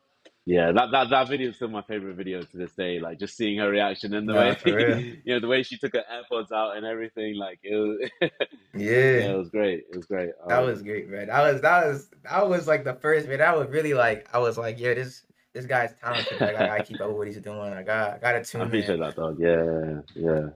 yeah, 0.45 0.71
that, 0.71 0.93
that 0.93 1.11
that 1.11 1.29
video 1.29 1.49
is 1.51 1.57
still 1.57 1.69
my 1.69 1.83
favorite 1.83 2.15
video 2.15 2.41
to 2.41 2.57
this 2.57 2.73
day. 2.73 3.01
Like 3.01 3.19
just 3.19 3.37
seeing 3.37 3.59
her 3.59 3.69
reaction 3.69 4.15
and 4.15 4.29
the 4.29 4.33
nah 4.33 4.41
way 4.65 5.19
you 5.25 5.35
know 5.35 5.41
the 5.41 5.49
way 5.49 5.63
she 5.65 5.77
took 5.77 5.95
her 5.95 6.05
AirPods 6.09 6.53
out 6.53 6.77
and 6.77 6.87
everything. 6.87 7.35
Like 7.37 7.59
it 7.65 7.75
was, 7.75 8.11
yeah, 8.21 8.31
yeah 8.75 9.33
it 9.33 9.37
was 9.37 9.51
great. 9.51 9.87
It 9.91 9.97
was 9.97 10.07
great. 10.07 10.31
that 10.47 10.61
was 10.61 10.81
Um, 10.81 10.85
great 10.85 11.09
man 11.09 11.27
that 11.27 11.53
was 11.53 11.61
that 11.63 11.87
was 11.87 12.11
that 12.23 12.49
was 12.49 12.69
like 12.69 12.85
the 12.85 12.95
first 12.95 13.27
video 13.27 13.47
that 13.47 13.59
was 13.59 13.69
really 13.71 13.95
like 13.95 14.29
I 14.33 14.39
was 14.39 14.57
like 14.57 14.79
yeah 14.79 14.95
this 14.95 15.25
this 15.53 15.67
guy's 15.67 15.95
talented 16.01 16.41
like 16.41 16.55
I 16.57 16.65
gotta 16.65 16.83
keep 16.85 17.01
up 17.01 17.09
with 17.09 17.17
what 17.17 17.27
he's 17.27 17.39
doing 17.39 17.59
I 17.73 17.83
got 17.83 18.15
I 18.15 18.19
gotta 18.19 18.39
I 18.39 18.43
tune 18.43 18.61
in 18.63 18.67
appreciate 18.69 19.01
that, 19.01 19.17
dog. 19.17 19.39
Yeah, 19.41 20.03
yeah, 20.15 20.47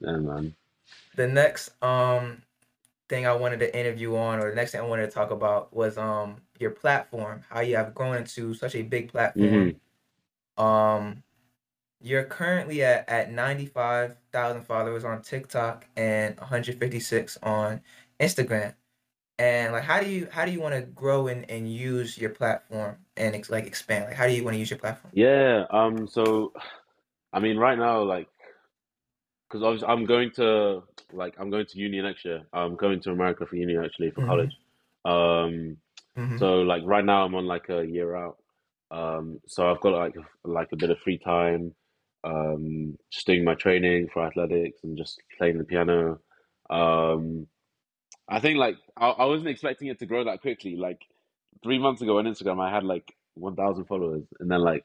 yeah, 0.00 0.16
man. 0.16 0.54
the 1.16 1.26
next 1.28 1.70
um 1.82 2.42
thing 3.12 3.26
I 3.26 3.34
wanted 3.34 3.60
to 3.60 3.78
interview 3.78 4.16
on, 4.16 4.40
or 4.40 4.48
the 4.48 4.56
next 4.56 4.72
thing 4.72 4.80
I 4.80 4.84
wanted 4.84 5.04
to 5.04 5.12
talk 5.12 5.30
about 5.30 5.76
was 5.76 5.98
um 5.98 6.36
your 6.58 6.70
platform, 6.70 7.42
how 7.50 7.60
you 7.60 7.76
have 7.76 7.94
grown 7.94 8.16
into 8.16 8.54
such 8.54 8.74
a 8.74 8.82
big 8.82 9.12
platform. 9.12 9.76
hmm 10.56 10.62
Um, 10.62 11.22
you're 12.00 12.24
currently 12.24 12.82
at 12.82 13.06
at 13.08 13.30
ninety 13.30 13.66
five 13.66 14.16
thousand 14.32 14.62
followers 14.64 15.04
on 15.04 15.20
TikTok 15.20 15.86
and 15.94 16.38
one 16.38 16.48
hundred 16.48 16.78
fifty 16.78 17.00
six 17.00 17.36
on 17.42 17.82
Instagram. 18.18 18.74
And 19.38 19.72
like, 19.74 19.84
how 19.84 20.00
do 20.00 20.08
you 20.08 20.28
how 20.30 20.46
do 20.46 20.52
you 20.52 20.60
want 20.60 20.74
to 20.74 20.82
grow 20.82 21.26
and 21.26 21.44
and 21.50 21.70
use 21.70 22.16
your 22.16 22.30
platform 22.30 22.96
and 23.16 23.34
ex- 23.34 23.50
like 23.50 23.66
expand? 23.66 24.06
Like, 24.06 24.14
how 24.14 24.26
do 24.26 24.32
you 24.32 24.42
want 24.44 24.54
to 24.54 24.58
use 24.58 24.70
your 24.70 24.78
platform? 24.78 25.12
Yeah. 25.14 25.66
Um. 25.70 26.08
So, 26.08 26.52
I 27.32 27.40
mean, 27.40 27.58
right 27.58 27.78
now, 27.78 28.02
like, 28.02 28.28
because 29.52 29.84
I'm 29.86 30.04
going 30.06 30.30
to 30.32 30.82
like 31.12 31.34
I'm 31.38 31.50
going 31.50 31.66
to 31.66 31.78
uni 31.78 32.00
next 32.00 32.24
year. 32.24 32.42
I'm 32.52 32.76
going 32.76 33.00
to 33.00 33.10
America 33.10 33.46
for 33.46 33.56
uni 33.56 33.76
actually 33.76 34.10
for 34.10 34.20
Mm-hmm. 34.22 34.30
college. 34.30 34.56
Um. 35.04 35.76
Mm-hmm. 36.16 36.38
So 36.38 36.62
like 36.62 36.82
right 36.84 37.04
now 37.04 37.24
I'm 37.24 37.34
on 37.34 37.46
like 37.46 37.68
a 37.70 37.84
year 37.84 38.14
out. 38.16 38.36
Um, 38.90 39.40
so 39.46 39.70
I've 39.70 39.80
got 39.80 39.92
like 39.94 40.14
a- 40.16 40.48
like 40.48 40.68
a 40.72 40.76
bit 40.76 40.90
of 40.90 40.98
free 40.98 41.16
time, 41.18 41.74
um, 42.24 42.96
just 43.10 43.26
doing 43.26 43.44
my 43.44 43.54
training 43.54 44.08
for 44.12 44.26
athletics 44.26 44.80
and 44.84 44.96
just 44.98 45.20
playing 45.38 45.56
the 45.58 45.64
piano. 45.64 46.18
Um, 46.68 47.46
I 48.28 48.40
think 48.40 48.58
like 48.58 48.76
I, 48.96 49.08
I 49.08 49.24
wasn't 49.24 49.48
expecting 49.48 49.88
it 49.88 49.98
to 50.00 50.06
grow 50.06 50.24
that 50.24 50.42
quickly. 50.42 50.76
Like 50.76 51.00
three 51.64 51.78
months 51.78 52.02
ago 52.02 52.18
on 52.18 52.26
Instagram, 52.26 52.60
I 52.62 52.72
had 52.72 52.84
like 52.84 53.14
1,000 53.34 53.86
followers, 53.86 54.24
and 54.40 54.50
then 54.50 54.60
like 54.60 54.84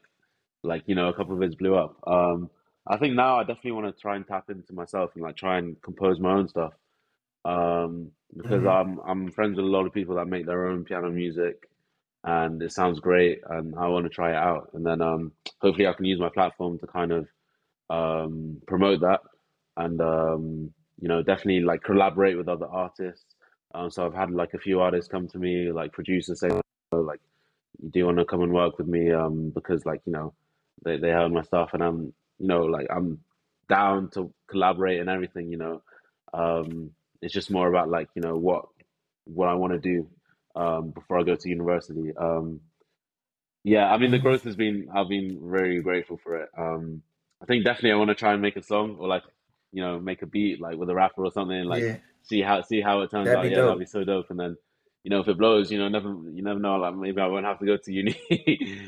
like 0.64 0.82
you 0.86 0.94
know 0.94 1.08
a 1.08 1.14
couple 1.14 1.34
of 1.34 1.40
vids 1.40 1.58
blew 1.58 1.74
up. 1.76 1.96
Um, 2.06 2.48
I 2.88 2.96
think 2.98 3.14
now 3.14 3.38
I 3.38 3.44
definitely 3.44 3.72
want 3.72 3.94
to 3.94 4.00
try 4.00 4.16
and 4.16 4.26
tap 4.26 4.50
into 4.50 4.72
myself 4.74 5.12
and 5.14 5.22
like 5.24 5.36
try 5.36 5.58
and 5.58 5.80
compose 5.82 6.20
my 6.20 6.32
own 6.32 6.48
stuff. 6.48 6.72
Um, 7.44 8.12
because 8.36 8.64
Mhm. 8.64 8.66
I'm 8.66 8.98
I'm 9.06 9.30
friends 9.32 9.56
with 9.56 9.66
a 9.66 9.68
lot 9.68 9.86
of 9.86 9.92
people 9.94 10.16
that 10.16 10.26
make 10.28 10.46
their 10.46 10.66
own 10.68 10.84
piano 10.84 11.10
music. 11.10 11.68
and 12.24 12.62
it 12.62 12.72
sounds 12.72 13.00
great, 13.00 13.40
and 13.50 13.74
I 13.76 13.88
want 13.88 14.04
to 14.06 14.10
try 14.10 14.30
it 14.32 14.36
out, 14.36 14.70
and 14.74 14.84
then 14.86 15.00
um, 15.02 15.32
hopefully 15.60 15.86
I 15.88 15.94
can 15.94 16.04
use 16.06 16.20
my 16.20 16.30
platform 16.30 16.78
to 16.80 16.86
kind 16.86 17.12
of 17.12 17.28
um, 17.90 18.60
promote 18.66 19.00
that, 19.00 19.20
and 19.76 20.00
um, 20.00 20.72
you 21.00 21.08
know, 21.08 21.22
definitely 21.22 21.60
like 21.62 21.82
collaborate 21.82 22.36
with 22.36 22.48
other 22.48 22.66
artists. 22.66 23.34
Um, 23.74 23.90
so 23.90 24.06
I've 24.06 24.14
had 24.14 24.30
like 24.30 24.54
a 24.54 24.58
few 24.58 24.80
artists 24.80 25.10
come 25.10 25.28
to 25.28 25.38
me, 25.38 25.72
like 25.72 25.92
producers 25.92 26.40
say 26.40 26.50
oh, 26.92 26.96
like, 27.00 27.20
do 27.90 27.98
you 27.98 28.06
want 28.06 28.18
to 28.18 28.24
come 28.24 28.42
and 28.42 28.52
work 28.52 28.78
with 28.78 28.88
me? 28.88 29.12
Um, 29.12 29.50
because 29.54 29.84
like 29.86 30.00
you 30.06 30.12
know, 30.12 30.34
they 30.84 30.98
they 30.98 31.10
heard 31.10 31.32
my 31.32 31.42
stuff, 31.42 31.70
and 31.74 31.82
I'm 31.82 32.12
you 32.38 32.46
know 32.48 32.62
like 32.64 32.86
I'm 32.90 33.20
down 33.68 34.10
to 34.10 34.32
collaborate 34.48 35.00
and 35.00 35.10
everything. 35.10 35.50
You 35.50 35.58
know, 35.58 35.82
um, 36.32 36.90
it's 37.22 37.34
just 37.34 37.50
more 37.50 37.68
about 37.68 37.88
like 37.90 38.08
you 38.14 38.22
know 38.22 38.36
what 38.36 38.66
what 39.24 39.48
I 39.48 39.54
want 39.54 39.72
to 39.74 39.78
do 39.78 40.08
um, 40.56 40.90
before 40.90 41.18
I 41.18 41.22
go 41.24 41.36
to 41.36 41.48
university. 41.48 42.12
Um, 42.16 42.60
yeah, 43.64 43.90
I 43.92 43.98
mean 43.98 44.10
the 44.10 44.18
growth 44.18 44.44
has 44.44 44.56
been 44.56 44.88
I've 44.94 45.08
been 45.08 45.38
very 45.50 45.80
grateful 45.82 46.18
for 46.22 46.36
it. 46.42 46.48
Um, 46.56 47.02
I 47.42 47.46
think 47.46 47.64
definitely 47.64 47.92
I 47.92 47.96
want 47.96 48.08
to 48.10 48.14
try 48.14 48.32
and 48.32 48.42
make 48.42 48.56
a 48.56 48.62
song 48.62 48.96
or 48.98 49.08
like 49.08 49.24
you 49.72 49.82
know 49.82 49.98
make 50.00 50.22
a 50.22 50.26
beat 50.26 50.60
like 50.60 50.76
with 50.76 50.90
a 50.90 50.94
rapper 50.94 51.24
or 51.24 51.32
something 51.32 51.64
like 51.64 51.86
Yeah, 51.86 51.96
see 52.22 52.40
how 52.40 52.62
see 52.62 52.80
how 52.80 53.00
it 53.02 53.10
turns 53.10 53.32
that'd 53.32 53.34
out. 53.34 53.48
Yeah, 53.50 53.62
that'd 53.62 53.78
be 53.78 53.86
so 53.86 54.04
dope. 54.04 54.30
And 54.30 54.38
then 54.40 54.56
you 55.04 55.10
know 55.10 55.20
if 55.20 55.28
it 55.28 55.38
blows, 55.38 55.70
you 55.70 55.78
know 55.78 55.88
never 55.88 56.08
you 56.32 56.42
never 56.42 56.60
know. 56.60 56.76
Like 56.76 56.94
maybe 56.96 57.20
I 57.20 57.26
won't 57.26 57.46
have 57.46 57.58
to 57.60 57.66
go 57.66 57.76
to 57.76 57.92
uni. 57.92 58.16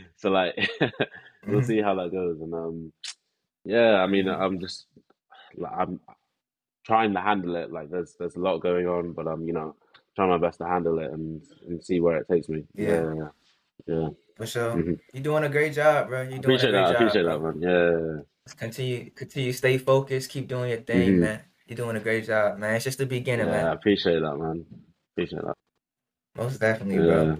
so 0.16 0.30
like 0.30 0.71
we'll 1.49 1.62
hmm 1.62 1.62
see 1.62 1.80
how 1.80 1.95
that 1.97 2.12
goes. 2.12 2.40
And 2.40 2.54
um, 2.54 2.92
yeah, 3.64 3.97
I 4.02 4.07
mean 4.07 4.29
hmm 4.29 4.40
I'm 4.43 4.61
just 4.61 4.87
like 5.57 5.73
I'm 5.76 6.00
trying 6.87 7.14
to 7.14 7.21
handle 7.21 7.57
it. 7.57 7.73
Like 7.73 7.90
there's 7.90 8.14
there's 8.19 8.37
a 8.37 8.40
lot 8.40 8.59
going 8.59 8.87
on, 8.88 9.12
but 9.12 9.29
I'm 9.29 9.47
you 9.47 9.55
know 9.55 9.76
trying 10.17 10.31
my 10.31 10.38
best 10.38 10.59
to 10.61 10.67
handle 10.67 10.99
it 11.00 11.12
and 11.12 11.43
and 11.69 11.85
see 11.85 12.00
where 12.00 12.19
it 12.19 12.29
takes 12.31 12.49
me. 12.49 12.64
Yeah, 12.75 13.07
Yeah, 13.07 13.31
yeah. 13.87 14.09
for 14.37 14.47
sure. 14.47 14.85
hmm 14.85 14.95
You're 15.12 15.23
doing 15.23 15.45
a 15.45 15.49
great 15.49 15.75
job, 15.75 16.09
bro. 16.09 16.23
You're 16.23 16.38
doing 16.40 16.61
a 16.61 16.67
Appreciate 16.67 16.73
that. 16.73 16.79
great 16.79 16.87
I 16.87 16.88
job, 16.88 16.93
appreciate 16.93 17.25
that, 17.25 17.38
man. 17.40 17.61
Yeah. 17.62 18.23
Just 18.47 18.59
continue, 18.59 19.11
continue, 19.12 19.52
stay 19.52 19.79
focused. 19.79 20.31
Keep 20.31 20.49
doing 20.49 20.71
your 20.71 20.81
thing, 20.83 21.19
hmm 21.19 21.21
man. 21.21 21.43
You're 21.67 21.76
doing 21.76 21.97
a 21.97 22.00
great 22.00 22.26
job, 22.26 22.59
man. 22.59 22.75
It's 22.75 22.85
just 22.85 22.99
the 22.99 23.07
beginning, 23.07 23.49
Yeah, 23.49 23.50
man. 23.50 23.71
I 23.71 23.73
appreciate 23.75 24.21
that, 24.21 24.37
man. 24.37 24.67
Appreciate 25.12 25.43
that. 25.43 25.57
Most 26.35 26.59
definitely, 26.61 27.00
bro. 27.00 27.37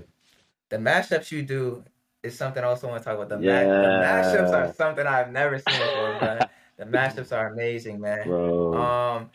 The 0.71 0.77
mashups 0.79 1.33
you 1.33 1.43
do 1.43 1.85
is 2.23 2.37
something 2.39 2.63
I 2.63 2.67
also 2.69 2.89
want 2.89 3.03
to 3.03 3.05
talk 3.09 3.17
about. 3.17 3.29
The 3.31 3.39
ma- 3.39 3.73
the 3.81 3.89
mashups 3.91 4.53
are 4.53 4.69
something 4.69 5.07
I've 5.07 5.33
never 5.33 5.59
seen 5.59 5.79
before, 5.81 6.10
bro. 6.21 6.39
The 6.77 6.85
mashups 6.85 7.33
are 7.37 7.53
amazing, 7.53 8.01
man. 8.01 8.27
bro. 8.27 8.75
Um, 8.75 9.31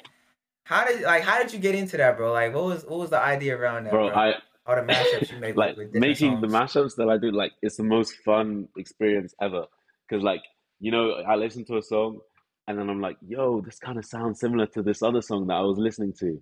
how 0.63 0.85
did 0.85 1.01
like 1.01 1.23
how 1.23 1.37
did 1.41 1.53
you 1.53 1.59
get 1.59 1.75
into 1.75 1.97
that, 1.97 2.17
bro? 2.17 2.31
Like, 2.33 2.53
what 2.55 2.63
was 2.65 2.85
what 2.85 2.99
was 2.99 3.09
the 3.11 3.19
idea 3.19 3.55
around 3.57 3.83
that, 3.85 3.91
Bro, 3.91 4.09
bro? 4.09 4.15
I 4.17 4.33
All 4.65 4.75
the 4.75 4.81
mashups 4.81 5.31
you 5.31 5.39
make 5.39 5.55
like 5.55 5.77
with 5.77 5.93
different 5.93 6.07
making 6.07 6.41
the 6.41 6.49
songs. 6.49 6.71
mashups 6.73 6.95
that 6.95 7.09
I 7.09 7.17
do. 7.17 7.31
Like, 7.31 7.51
it's 7.61 7.77
the 7.77 7.83
most 7.83 8.15
fun 8.25 8.67
experience 8.77 9.35
ever. 9.41 9.65
Because, 10.07 10.23
like, 10.23 10.41
you 10.79 10.91
know, 10.91 11.11
I 11.27 11.35
listen 11.35 11.65
to 11.65 11.77
a 11.77 11.81
song 11.83 12.19
and 12.67 12.79
then 12.79 12.89
I'm 12.89 12.99
like, 13.01 13.17
yo, 13.27 13.61
this 13.61 13.77
kind 13.77 13.97
of 13.99 14.05
sounds 14.05 14.39
similar 14.39 14.65
to 14.67 14.81
this 14.81 15.03
other 15.03 15.21
song 15.21 15.45
that 15.47 15.53
I 15.55 15.61
was 15.61 15.77
listening 15.77 16.13
to. 16.21 16.41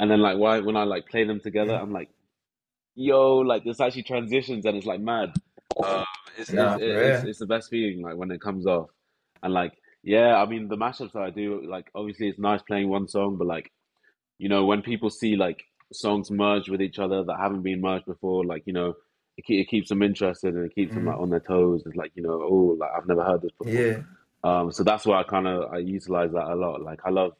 And 0.00 0.10
then, 0.10 0.20
like, 0.20 0.36
why 0.36 0.60
when 0.60 0.76
I 0.76 0.84
like 0.84 1.06
play 1.08 1.24
them 1.24 1.40
together, 1.40 1.72
Mhm. 1.72 1.82
I'm 1.82 1.92
like, 1.92 2.10
yo, 2.94 3.38
like 3.38 3.64
this 3.64 3.80
actually 3.80 4.02
transitions 4.02 4.66
and 4.66 4.76
it's 4.76 4.86
like 4.86 5.00
mad. 5.00 5.32
Um, 5.82 6.04
it's, 6.36 6.50
it's 6.50 6.52
Nah, 6.52 6.76
for 6.78 6.84
it's 6.84 7.24
it's 7.24 7.38
the 7.38 7.46
best 7.46 7.70
feeling 7.70 8.02
like 8.02 8.16
when 8.16 8.30
it 8.30 8.40
comes 8.40 8.66
off, 8.66 8.90
and 9.44 9.54
like 9.54 9.74
yeah, 10.04 10.36
I 10.36 10.46
mean 10.46 10.68
the 10.68 10.78
mashups 10.78 11.14
that 11.14 11.22
I 11.22 11.30
do, 11.30 11.62
like 11.68 11.90
obviously 11.94 12.28
it's 12.28 12.40
nice 12.40 12.62
playing 12.62 12.90
one 12.90 13.08
song, 13.08 13.38
but 13.38 13.48
like 13.48 13.72
you 14.38 14.48
know 14.48 14.66
when 14.66 14.82
people 14.82 15.10
see 15.10 15.36
like 15.36 15.62
songs 15.92 16.30
merge 16.30 16.68
with 16.68 16.82
each 16.82 16.98
other 16.98 17.24
that 17.24 17.38
haven't 17.40 17.62
been 17.62 17.80
merged 17.82 18.06
before, 18.06 18.44
like 18.44 18.64
you 18.66 18.74
know 18.74 18.94
it, 19.38 19.44
it 19.48 19.68
keeps 19.68 19.90
them 19.90 20.02
interested 20.02 20.54
and 20.54 20.66
it 20.66 20.74
keeps 20.74 20.94
them 20.94 21.06
like 21.06 21.18
hmm 21.18 21.20
on 21.20 21.30
their 21.30 21.40
toes. 21.40 21.84
It's 21.86 21.96
like 21.96 22.12
you 22.16 22.22
know 22.24 22.42
oh 22.42 22.76
like 22.80 22.90
I've 22.96 23.08
never 23.08 23.24
heard 23.24 23.42
this 23.42 23.52
before. 23.58 23.86
Yeah. 23.86 24.02
Um, 24.44 24.72
so 24.72 24.84
that's 24.84 25.06
why 25.06 25.20
I 25.20 25.24
kind 25.24 25.48
of 25.48 25.72
I 25.72 25.78
utilize 25.78 26.32
that 26.32 26.50
a 26.52 26.56
lot. 26.56 26.82
Like 26.82 27.00
I 27.06 27.10
love 27.10 27.34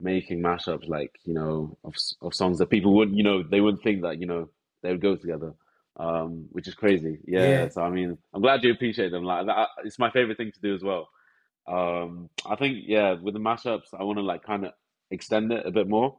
making 0.00 0.40
mashups, 0.42 0.88
like 0.88 1.12
you 1.24 1.34
know, 1.34 1.78
of 1.84 1.94
of 2.22 2.34
songs 2.34 2.58
that 2.58 2.70
people 2.70 2.94
wouldn't, 2.94 3.16
you 3.18 3.24
know, 3.24 3.42
they 3.42 3.60
wouldn't 3.60 3.82
think 3.82 4.02
that 4.02 4.20
you 4.20 4.26
know 4.26 4.50
they 4.82 4.90
would 4.92 5.00
go 5.02 5.16
together, 5.16 5.54
um, 5.98 6.46
which 6.52 6.68
is 6.68 6.74
crazy. 6.74 7.18
Yeah. 7.26 7.66
Yeah. 7.66 7.68
So 7.68 7.82
I 7.82 7.90
mean, 7.90 8.18
I'm 8.34 8.42
glad 8.42 8.64
you 8.64 8.72
appreciate 8.72 9.10
them. 9.10 9.24
Like 9.24 9.46
that, 9.46 9.68
it's 9.84 9.98
my 9.98 10.10
favorite 10.10 10.36
thing 10.38 10.52
to 10.52 10.60
do 10.60 10.74
as 10.74 10.82
well. 10.82 11.08
Um, 11.68 12.30
I 12.46 12.56
think 12.56 12.84
yeah, 12.86 13.14
with 13.14 13.34
the 13.34 13.40
mashups, 13.40 13.94
I 13.98 14.04
want 14.04 14.18
to 14.18 14.22
like 14.24 14.44
kind 14.44 14.66
of 14.66 14.72
extend 15.10 15.52
it 15.52 15.66
a 15.66 15.70
bit 15.70 15.88
more. 15.88 16.16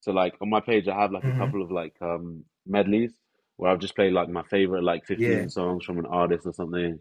So 0.00 0.12
like 0.12 0.34
on 0.40 0.50
my 0.50 0.60
page, 0.60 0.88
I 0.88 1.00
have 1.00 1.12
like 1.12 1.26
a 1.26 1.32
hmm 1.32 1.32
couple 1.32 1.62
of 1.62 1.70
like 1.70 1.94
um 2.00 2.44
medleys 2.66 3.12
where 3.56 3.70
I've 3.70 3.80
just 3.80 3.96
played 3.96 4.12
like 4.12 4.28
my 4.28 4.42
favorite 4.44 4.84
like 4.84 5.06
Yeah. 5.14 5.46
15 5.46 5.48
songs 5.48 5.84
from 5.84 5.98
an 5.98 6.06
artist 6.06 6.46
or 6.46 6.52
something. 6.54 6.98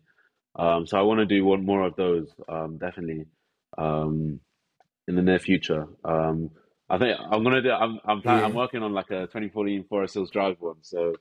Um, 0.57 0.87
so 0.87 0.97
I 0.97 1.03
want 1.03 1.19
to 1.19 1.25
do 1.25 1.45
one 1.45 1.65
more 1.65 1.83
of 1.83 1.95
those, 1.97 2.29
um, 2.47 2.77
definitely, 2.77 3.25
um, 3.77 4.39
in 5.07 5.15
the 5.15 5.21
near 5.21 5.39
future. 5.39 5.87
Um, 6.03 6.51
I 6.89 6.97
think 6.97 7.19
I'm 7.19 7.43
gonna 7.43 7.61
do. 7.61 7.71
I'm 7.71 7.99
I'm 8.05 8.21
plan, 8.21 8.43
I'm 8.43 8.53
working 8.53 8.83
on 8.83 8.93
like 8.93 9.11
a 9.11 9.27
2014 9.27 9.85
Forest 9.89 10.13
Hills 10.15 10.31
Drive 10.31 10.57
one, 10.59 10.77
so 10.81 11.15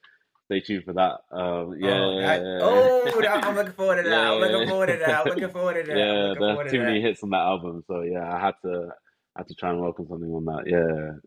stay 0.61 0.66
tuned 0.66 0.84
for 0.84 0.92
that. 0.94 1.20
Um, 1.30 1.76
yeah, 1.78 1.90
Oh, 1.94 2.18
I, 2.20 2.38
oh, 2.62 3.20
that, 3.20 3.44
I'm 3.44 3.54
looking 3.54 3.73
forward 3.73 4.02
to 4.02 4.08
that. 4.08 4.26
I'm 4.26 4.40
yeah, 4.40 4.46
looking 4.46 4.68
forward 4.68 4.87
to 4.87 4.96
that. 4.99 5.20
I'm 5.20 5.26
looking 5.26 5.49
forward 5.50 5.75
to 5.75 5.82
that. 5.92 5.99
Yeah. 5.99 6.34
There's 6.38 6.73
too 6.73 6.80
many 6.80 7.00
that. 7.00 7.08
hits 7.08 7.23
on 7.23 7.30
that 7.30 7.38
album, 7.38 7.84
so 7.87 8.02
yeah, 8.02 8.34
I 8.34 8.40
had 8.40 8.54
to 8.64 8.88
I 9.37 9.40
had 9.40 9.49
to 9.49 9.54
try 9.54 9.70
and 9.70 9.80
welcome 9.80 10.06
something 10.08 10.30
on 10.30 10.44
that. 10.44 11.20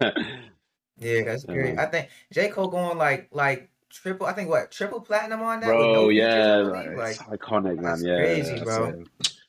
Yeah, 0.00 0.10
Yeah, 0.98 1.22
that's 1.24 1.44
great. 1.44 1.78
I 1.78 1.86
think 1.86 2.08
J. 2.32 2.48
Cole 2.48 2.68
going 2.68 2.98
like 2.98 3.28
like 3.32 3.70
triple. 3.90 4.26
I 4.26 4.32
think 4.32 4.48
what 4.50 4.70
triple 4.70 5.00
platinum 5.00 5.42
on 5.42 5.60
that 5.60 5.66
Bro, 5.66 5.94
no 5.94 6.08
yeah, 6.10 6.56
like, 6.56 6.96
Like 6.96 7.40
iconic, 7.40 7.80
man. 7.80 8.02
Yeah, 8.04 8.16
crazy, 8.16 8.62
bro. 8.62 9.04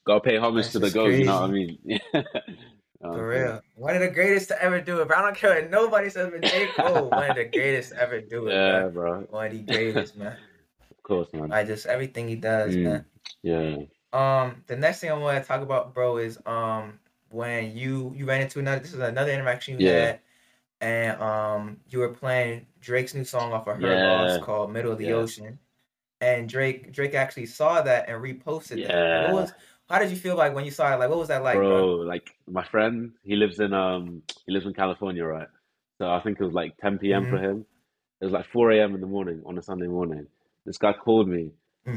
gotta 0.05 0.21
pay 0.21 0.37
homage 0.37 0.65
That's 0.65 0.73
to 0.73 0.79
the 0.79 0.91
GOAT. 0.91 1.07
You 1.09 1.25
know 1.25 1.41
what 1.41 1.49
I 1.49 1.53
mean? 1.53 1.99
um, 3.03 3.11
For 3.11 3.27
real. 3.29 3.61
One 3.75 3.95
of 3.95 4.01
the 4.01 4.09
greatest 4.09 4.49
to 4.49 4.61
ever 4.63 4.81
do 4.81 5.01
it, 5.01 5.07
bro. 5.07 5.17
I 5.17 5.21
don't 5.23 5.35
care 5.35 5.61
what 5.61 5.69
nobody 5.71 6.09
says, 6.09 6.31
but 6.31 6.43
J. 6.43 6.67
Cole, 6.73 7.11
one 7.11 7.29
of 7.29 7.35
the 7.35 7.45
greatest 7.45 7.91
to 7.91 8.01
ever 8.01 8.21
do 8.21 8.47
it, 8.47 8.63
Yeah, 8.63 8.63
bro. 8.65 8.89
bro. 8.89 9.27
One 9.29 9.47
of 9.47 9.51
the 9.53 9.63
greatest, 9.63 10.15
man. 10.15 10.37
Of 10.91 11.03
course, 11.03 11.33
man. 11.33 11.49
Like 11.49 11.67
just 11.67 11.85
everything 11.85 12.27
he 12.27 12.35
does, 12.35 12.75
Mm, 12.75 12.83
man. 12.83 13.05
yeah, 13.43 13.77
Um, 14.13 14.63
the 14.67 14.75
next 14.75 14.99
thing 14.99 15.09
I 15.11 15.13
want 15.17 15.41
to 15.41 15.47
talk 15.47 15.61
about, 15.61 15.93
bro, 15.93 16.17
is 16.17 16.37
um 16.45 16.99
when 17.29 17.75
you 17.77 18.13
you 18.15 18.25
ran 18.25 18.41
into 18.41 18.59
another. 18.59 18.79
This 18.81 18.93
is 18.93 18.99
another 18.99 19.31
interaction 19.31 19.75
you 19.75 19.81
yeah, 19.85 19.89
had, 19.89 20.19
and 20.81 21.21
um 21.21 21.81
you 21.89 21.99
were 21.99 22.13
playing 22.13 22.67
Drake's 22.81 23.15
new 23.15 23.25
song 23.25 23.53
off 23.53 23.67
of 23.67 23.79
Her 23.79 23.97
Loss 23.97 24.37
yeah, 24.37 24.39
called 24.39 24.71
Middle 24.73 24.91
of 24.93 24.99
the 24.99 25.07
yeah, 25.07 25.13
Ocean, 25.13 25.59
and 26.21 26.49
Drake 26.49 26.91
Drake 26.93 27.15
actually 27.15 27.47
saw 27.47 27.81
that 27.83 28.09
and 28.09 28.23
reposted 28.23 28.83
that. 28.83 29.09
What 29.09 29.27
yeah. 29.27 29.31
was? 29.31 29.53
How 29.91 29.99
did 29.99 30.09
you 30.09 30.17
feel 30.17 30.35
like 30.37 30.55
when 30.55 30.65
you 30.65 30.71
saw 30.71 30.93
it? 30.93 30.97
Like, 30.99 31.09
what 31.09 31.19
was 31.19 31.27
that 31.27 31.43
like, 31.43 31.65
bro? 31.65 31.89
Bro, 31.89 31.97
like 32.07 32.29
my 32.47 32.63
friend, 32.65 33.13
he 33.23 33.35
lives 33.35 33.59
in 33.59 33.73
um 33.73 34.23
he 34.45 34.53
lives 34.53 34.65
in 34.65 34.73
California, 34.73 35.25
right? 35.25 35.47
So 35.97 36.09
I 36.09 36.21
think 36.21 36.39
it 36.39 36.43
was 36.45 36.53
like 36.53 36.77
10 36.77 36.99
p.m. 36.99 37.27
for 37.27 37.37
Mm-hmm. 37.37 37.43
him. 37.43 37.65
It 38.21 38.25
was 38.25 38.33
like 38.33 38.45
4 38.51 38.71
a.m. 38.71 38.95
in 38.95 39.01
the 39.01 39.07
morning 39.07 39.41
on 39.45 39.57
a 39.57 39.61
Sunday 39.61 39.87
morning. 39.87 40.27
This 40.65 40.77
guy 40.77 40.93
called 40.93 41.27
me 41.27 41.51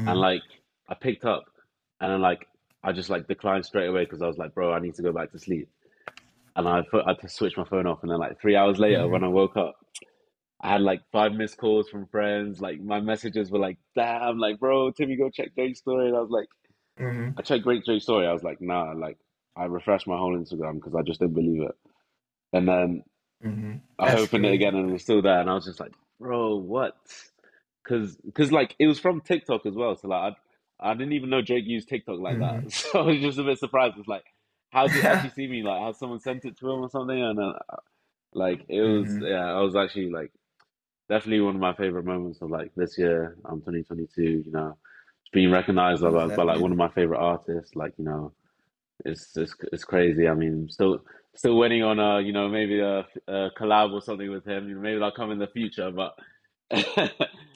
and 0.07 0.19
Mm-hmm. 0.19 0.19
like 0.19 0.43
I 0.89 0.95
picked 0.95 1.25
up 1.25 1.45
and 2.01 2.11
then 2.11 2.21
like 2.21 2.47
I 2.83 2.91
just 2.91 3.09
like 3.09 3.27
declined 3.27 3.65
straight 3.65 3.87
away 3.87 4.03
because 4.05 4.21
I 4.21 4.27
was 4.27 4.37
like, 4.37 4.53
bro, 4.53 4.73
I 4.73 4.79
need 4.79 4.95
to 4.95 5.01
go 5.03 5.13
back 5.13 5.31
to 5.31 5.39
sleep. 5.39 5.69
And 6.55 6.67
I 6.67 6.81
put 6.89 7.05
I 7.05 7.11
had 7.11 7.19
to 7.21 7.29
switch 7.29 7.57
my 7.57 7.65
phone 7.65 7.87
off 7.87 7.99
and 8.03 8.11
then 8.11 8.19
like 8.19 8.39
three 8.41 8.55
hours 8.55 8.79
later 8.79 9.07
Mm-hmm. 9.07 9.09
when 9.09 9.23
I 9.23 9.27
woke 9.29 9.57
up, 9.57 9.75
I 10.61 10.71
had 10.73 10.81
like 10.81 11.01
five 11.11 11.33
missed 11.33 11.57
calls 11.57 11.89
from 11.89 12.07
friends. 12.07 12.61
Like 12.61 12.81
my 12.81 12.99
messages 12.99 13.51
were 13.51 13.59
like, 13.59 13.77
damn, 13.95 14.37
like 14.39 14.59
bro, 14.59 14.91
Timmy, 14.91 15.15
go 15.15 15.29
check 15.29 15.55
Drake's 15.55 15.79
story. 15.79 16.07
And 16.07 16.17
I 16.17 16.21
was 16.21 16.29
like, 16.31 16.47
Mm-hmm. 16.99 17.29
I 17.37 17.41
checked 17.41 17.63
Great 17.63 17.85
Drake's 17.85 18.03
story. 18.05 18.27
I 18.27 18.33
was 18.33 18.43
like, 18.43 18.61
nah, 18.61 18.93
like 18.93 19.17
I 19.57 19.65
refreshed 19.65 20.07
my 20.07 20.17
whole 20.17 20.37
Instagram 20.37 20.75
because 20.75 20.95
I 20.95 21.01
just 21.03 21.19
didn't 21.19 21.35
believe 21.35 21.61
it. 21.63 21.75
And 22.53 22.67
then 22.67 23.03
Mm-hmm. 23.45 23.73
I 23.99 24.11
That's 24.11 24.15
opened 24.15 24.45
it 24.45 24.53
again 24.53 24.75
and 24.75 24.89
it 24.89 24.93
was 24.93 25.03
still 25.03 25.21
there. 25.21 25.39
And 25.39 25.49
I 25.49 25.53
was 25.55 25.65
just 25.65 25.79
like, 25.79 25.93
bro, 26.19 26.57
what? 26.57 26.95
Cause, 27.87 28.17
cause 28.35 28.51
like 28.51 28.75
it 28.79 28.87
was 28.87 28.99
from 28.99 29.21
TikTok 29.21 29.65
as 29.65 29.75
well. 29.75 29.95
So 29.95 30.07
like 30.09 30.35
I, 30.81 30.91
I 30.91 30.93
didn't 30.95 31.13
even 31.13 31.29
know 31.29 31.41
Drake 31.41 31.65
used 31.67 31.89
TikTok 31.89 32.19
like 32.19 32.39
Mm-hmm. 32.39 32.39
that. 32.39 32.71
So 32.71 32.99
I 32.99 33.03
was 33.03 33.21
just 33.21 33.39
a 33.39 33.43
bit 33.43 33.59
surprised. 33.59 33.95
It's 33.97 34.07
like, 34.07 34.25
how 34.71 34.87
did 34.87 35.01
he 35.01 35.07
actually 35.07 35.29
see 35.31 35.47
me? 35.47 35.63
Like, 35.63 35.81
has 35.83 35.99
someone 35.99 36.19
sent 36.19 36.45
it 36.45 36.57
to 36.59 36.71
him 36.71 36.81
or 36.81 36.89
something? 36.89 37.21
And 37.21 37.39
uh, 37.39 37.53
like 38.33 38.65
it 38.69 38.81
was, 38.81 39.17
mm-hmm. 39.17 39.21
yeah, 39.21 39.45
I 39.53 39.61
was 39.61 39.75
actually 39.75 40.11
like 40.11 40.31
definitely 41.09 41.41
one 41.41 41.55
of 41.55 41.61
my 41.61 41.75
favorite 41.75 42.05
moments 42.05 42.41
of 42.41 42.51
like 42.51 42.71
this 42.75 42.97
year, 42.97 43.37
I'm 43.45 43.61
2022. 43.61 44.21
You 44.45 44.51
know, 44.51 44.77
being 45.35 45.51
recognized 45.51 46.01
by, 46.01 46.09
Most 46.09 46.35
by 46.35 46.43
like 46.43 46.59
one 46.59 46.71
of 46.71 46.77
my 46.77 46.89
favorite 46.89 47.19
artists. 47.19 47.75
Like 47.75 47.93
you 47.97 48.05
know, 48.05 48.31
it's 49.03 49.35
it's 49.37 49.53
it's 49.71 49.83
crazy. 49.83 50.27
I 50.27 50.33
mean, 50.33 50.67
still 50.71 50.99
still 51.35 51.57
waiting 51.57 51.83
on 51.83 51.99
a 51.99 52.21
you 52.21 52.33
know 52.33 52.47
maybe 52.47 52.79
a, 52.79 52.99
a 53.27 53.49
collab 53.59 53.91
or 53.93 54.01
something 54.01 54.31
with 54.31 54.45
him. 54.45 54.67
You 54.69 54.75
know, 54.75 54.81
maybe 54.81 54.95
that'll 54.95 55.11
come 55.11 55.31
in 55.31 55.37
the 55.37 55.47
future, 55.47 55.91
but 55.91 56.15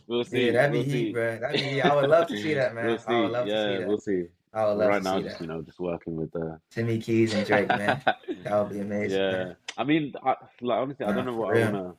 we'll 0.08 0.24
see. 0.26 0.48
Yeah, 0.48 0.52
that'd 0.52 0.72
be 0.74 0.78
We'll 0.80 0.86
heat, 0.86 0.92
see. 0.92 1.12
bro. 1.14 1.40
That'd 1.40 1.62
be 1.62 1.68
heat. 1.68 1.82
I 1.82 1.96
would 1.96 2.10
love 2.10 2.28
to 2.28 2.38
see 2.38 2.54
that, 2.54 2.76
We'll 2.76 2.84
man. 2.84 2.86
I 2.86 2.92
would 2.92 3.00
see. 3.00 3.34
love 3.34 3.46
to 3.48 3.52
see 3.52 3.56
Yeah, 3.74 3.78
that. 3.80 3.88
we'll 3.88 3.98
see. 4.00 4.24
I 4.54 4.66
would 4.66 4.74
love 4.74 4.90
right 4.90 4.98
to 4.98 5.04
now, 5.04 5.18
see 5.18 5.24
just 5.24 5.40
that. 5.40 5.44
you 5.46 5.48
know, 5.52 5.62
just 5.62 5.80
working 5.80 6.16
with 6.16 6.32
the. 6.32 6.60
Timmy 6.72 7.00
Keys 7.00 7.34
and 7.34 7.46
Drake, 7.48 7.68
man. 7.70 8.02
That 8.44 8.60
would 8.60 8.70
be 8.74 8.80
amazing, 8.80 9.20
Yeah, 9.20 9.32
man. 9.32 9.56
I 9.78 9.84
mean, 9.84 10.14
I, 10.24 10.36
like 10.62 10.78
honestly, 10.80 11.06
I 11.06 11.12
don't 11.14 11.26
know 11.26 11.36
what 11.36 11.56
I 11.56 11.66
wanna. 11.72 11.94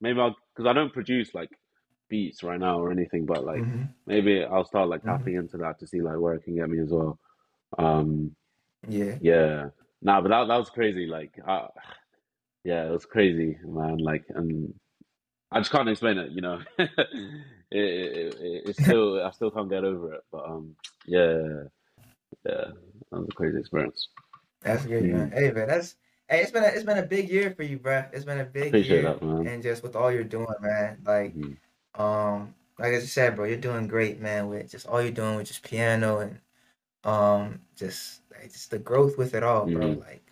Maybe 0.00 0.20
I'll 0.20 0.36
because 0.54 0.68
I 0.68 0.72
don't 0.72 0.92
produce 0.92 1.34
like 1.34 1.50
beats 2.08 2.42
right 2.42 2.60
now 2.60 2.78
or 2.80 2.90
anything, 2.90 3.26
but 3.26 3.44
like 3.44 3.64
hmm 3.64 3.94
maybe 4.06 4.44
I'll 4.44 4.64
start 4.64 4.88
like 4.88 5.04
hmm 5.04 5.04
tapping 5.04 5.34
into 5.36 5.56
that 5.58 5.78
to 5.80 5.86
see 5.86 6.02
like 6.02 6.18
where 6.18 6.34
it 6.34 6.44
can 6.44 6.56
get 6.56 6.68
me 6.70 6.80
as 6.80 6.90
well. 6.90 7.18
Um, 7.78 8.34
Yeah, 8.88 9.18
yeah. 9.20 9.70
Nah, 10.02 10.20
but 10.20 10.28
that 10.30 10.48
that 10.48 10.56
was 10.58 10.70
crazy. 10.70 11.06
Like, 11.06 11.34
uh, 11.46 11.68
yeah, 12.64 12.86
it 12.86 12.90
was 12.92 13.06
crazy, 13.06 13.58
man. 13.64 13.98
Like, 13.98 14.24
and 14.30 14.74
I 15.52 15.60
just 15.60 15.72
can't 15.72 15.88
explain 15.88 16.18
it. 16.18 16.32
You 16.32 16.42
know, 16.42 16.60
it, 16.78 16.90
it, 17.70 18.34
it, 18.40 18.62
it's 18.66 18.78
still 18.84 19.22
I 19.24 19.30
still 19.32 19.50
can't 19.50 19.70
get 19.70 19.84
over 19.84 20.14
it. 20.14 20.22
But 20.32 20.44
um, 20.46 20.76
yeah, 21.06 21.38
yeah, 22.46 22.66
that 23.10 23.20
was 23.20 23.28
a 23.28 23.32
crazy 23.34 23.58
experience. 23.58 24.08
that's 24.60 24.86
great, 24.86 25.10
man. 25.10 25.28
Mm, 25.28 25.32
Hey, 25.32 25.50
man, 25.52 25.68
that's 25.68 25.96
hey, 26.28 26.40
it's 26.42 26.50
been 26.50 26.64
a 26.64 26.68
it's 26.68 26.84
been 26.84 26.98
a 26.98 27.06
big 27.06 27.28
year 27.30 27.54
for 27.54 27.62
you, 27.62 27.78
bruh. 27.78 28.12
It's 28.12 28.24
been 28.24 28.40
a 28.40 28.44
big 28.44 28.78
appreciate 28.78 28.82
year, 28.82 29.02
that, 29.02 29.22
man. 29.22 29.50
and 29.50 29.62
just 29.62 29.82
with 29.82 29.96
all 29.96 30.10
you're 30.12 30.24
doing, 30.24 30.46
man. 30.60 30.98
Like, 31.04 31.36
hmm 31.36 31.54
um, 31.96 32.54
like 32.78 32.94
I 32.94 33.00
just 33.00 33.14
said, 33.14 33.36
bro, 33.36 33.46
you're 33.46 33.56
doing 33.58 33.86
great, 33.88 34.20
man. 34.20 34.48
With 34.48 34.70
just 34.70 34.86
all 34.86 35.00
you're 35.02 35.12
doing 35.12 35.36
with 35.36 35.46
just 35.48 35.62
piano 35.62 36.18
and 36.20 36.38
um, 37.04 37.60
just 37.76 38.22
like 38.32 38.52
just 38.52 38.70
the 38.70 38.78
growth 38.78 39.18
with 39.18 39.34
it 39.34 39.42
all, 39.44 39.66
bro. 39.68 39.94
hmm 39.94 40.00
Like, 40.00 40.22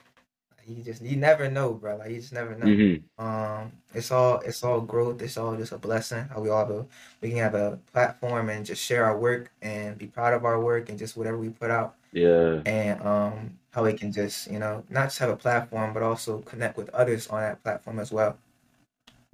you 0.67 0.83
just 0.83 1.03
you 1.03 1.17
never 1.17 1.51
know, 1.51 1.75
bro. 1.75 1.97
Like, 1.97 2.11
you 2.11 2.21
just 2.21 2.33
never 2.33 2.55
know. 2.57 2.67
hmm 2.67 2.97
Um, 3.19 3.73
it's 3.95 4.11
all 4.11 4.41
it's 4.41 4.63
all 4.65 4.81
growth. 4.81 5.23
It's 5.23 5.37
all 5.37 5.57
just 5.57 5.73
a 5.73 5.79
blessing. 5.79 6.25
How 6.31 6.41
we 6.41 6.51
all 6.51 6.61
have 6.67 6.71
a, 6.71 6.87
we 7.21 7.31
can 7.31 7.39
have 7.39 7.55
a 7.55 7.79
platform 7.93 8.49
and 8.51 8.65
just 8.67 8.83
share 8.83 9.05
our 9.05 9.19
work 9.19 9.51
and 9.63 9.99
be 9.99 10.07
proud 10.07 10.35
of 10.35 10.45
our 10.45 10.61
work 10.61 10.89
and 10.89 10.99
just 10.99 11.17
whatever 11.17 11.39
we 11.39 11.51
put 11.51 11.71
out 11.71 11.97
Yeah, 12.13 12.63
and 12.67 13.01
um 13.03 13.59
how 13.73 13.85
we 13.85 13.93
can 13.95 14.13
just 14.13 14.51
you 14.51 14.59
know 14.59 14.85
not 14.91 15.07
just 15.07 15.19
have 15.19 15.31
a 15.31 15.37
platform 15.37 15.93
but 15.95 16.03
also 16.03 16.41
connect 16.43 16.77
with 16.77 16.89
others 16.91 17.29
on 17.29 17.41
that 17.43 17.63
platform 17.63 17.99
as 17.99 18.13
well. 18.13 18.39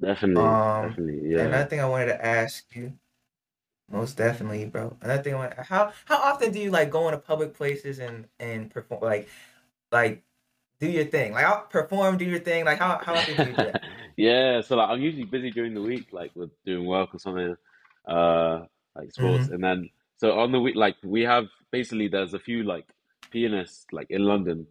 Definitely, 0.01 0.61
Um, 0.75 0.75
definitely. 0.81 1.31
and 1.37 1.49
Yeah. 1.49 1.49
another 1.49 1.69
thing 1.69 1.81
I 1.81 1.89
wanted 1.89 2.07
to 2.07 2.25
ask 2.27 2.65
you, 2.75 2.99
most 3.91 4.17
definitely, 4.17 4.67
bro. 4.67 4.97
Another 5.03 5.23
thing 5.23 5.35
I 5.35 5.39
want, 5.39 5.55
how 5.55 5.93
how 6.07 6.19
often 6.19 6.53
do 6.53 6.61
you 6.61 6.71
like 6.71 6.91
go 6.91 7.09
into 7.09 7.19
public 7.21 7.55
places 7.55 7.99
and 8.01 8.29
and 8.41 8.71
perform 8.71 9.03
like 9.03 9.29
like 9.93 10.25
do 10.81 10.89
your 10.91 11.07
thing 11.07 11.33
like 11.35 11.45
I'll 11.47 11.67
perform 11.67 12.19
do 12.19 12.25
your 12.27 12.41
thing 12.41 12.65
like 12.67 12.79
how 12.81 12.99
how 12.99 13.17
often 13.19 13.39
do 13.39 13.45
you 13.45 13.55
do 13.55 13.67
that? 13.67 13.81
Yeah, 14.17 14.61
so 14.63 14.77
like 14.77 14.89
I'm 14.91 15.01
usually 15.01 15.25
busy 15.25 15.51
during 15.51 15.75
the 15.75 15.83
week, 15.83 16.09
like 16.13 16.33
with 16.35 16.51
doing 16.65 16.87
work 16.87 17.15
or 17.15 17.19
something, 17.19 17.55
uh, 18.07 18.63
like 18.97 19.13
sports, 19.13 19.49
Mm-hmm. 19.49 19.49
and 19.49 19.63
then 19.63 19.91
so 20.17 20.39
on 20.39 20.51
the 20.53 20.61
week, 20.61 20.75
like 20.77 20.97
we 21.05 21.23
have 21.23 21.47
basically 21.71 22.09
there's 22.09 22.35
a 22.35 22.39
few 22.39 22.65
like 22.65 22.87
pianists 23.31 23.87
like 23.93 24.09
in 24.11 24.23
London. 24.25 24.67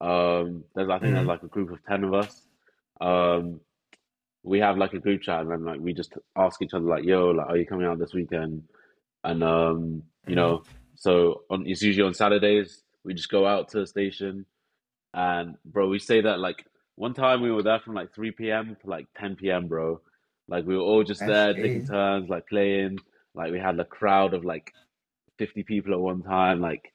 Um, 0.00 0.64
there's 0.74 0.88
I 0.88 0.98
think 0.98 1.14
there's 1.14 1.26
Mm-hmm. 1.26 1.28
like 1.28 1.42
a 1.42 1.48
group 1.48 1.70
of 1.72 1.84
ten 1.84 2.04
of 2.04 2.14
us. 2.14 2.46
Um, 3.00 3.60
we 4.46 4.60
have 4.60 4.78
like 4.78 4.94
a 4.94 5.00
group 5.00 5.22
chat, 5.22 5.42
and 5.42 5.50
then 5.52 5.64
like 5.66 5.80
we 5.80 5.94
just 5.94 6.14
ask 6.36 6.62
each 6.62 6.74
other 6.74 6.86
like, 6.86 7.04
"Yo, 7.04 7.30
like, 7.30 7.48
are 7.48 7.58
you 7.58 7.66
coming 7.66 7.86
out 7.86 7.98
this 8.00 8.14
weekend?" 8.14 8.64
And 9.24 9.44
um, 9.44 10.04
you 10.26 10.36
Mm-hmm. 10.36 10.36
know, 10.36 10.64
so 10.96 11.42
on 11.50 11.66
it's 11.66 11.82
usually 11.82 12.06
on 12.06 12.14
Saturdays 12.14 12.84
we 13.04 13.14
just 13.14 13.30
go 13.30 13.46
out 13.46 13.70
to 13.70 13.80
the 13.80 13.88
station, 13.88 14.46
and 15.14 15.56
bro, 15.64 15.88
we 15.88 15.98
say 15.98 16.22
that 16.22 16.40
like 16.40 16.66
one 16.96 17.14
time 17.14 17.42
we 17.42 17.52
were 17.52 17.64
there 17.64 17.80
from 17.80 17.94
like 17.94 18.14
3 18.14 18.32
p.m. 18.32 18.76
to 18.82 18.90
like 18.90 19.06
10 19.18 19.36
p.m., 19.36 19.68
bro. 19.68 20.00
Like 20.48 20.66
we 20.66 20.76
were 20.76 20.82
all 20.84 21.04
just 21.04 21.24
That's 21.24 21.26
there 21.26 21.54
taking 21.54 21.84
turns, 21.84 22.28
like 22.30 22.48
playing. 22.48 23.02
Like 23.34 23.52
we 23.52 23.60
had 23.60 23.80
a 23.80 23.84
crowd 23.86 24.34
of 24.34 24.44
like 24.44 24.74
50 25.38 25.64
people 25.64 25.94
at 25.94 26.00
one 26.00 26.22
time. 26.22 26.60
Like, 26.60 26.92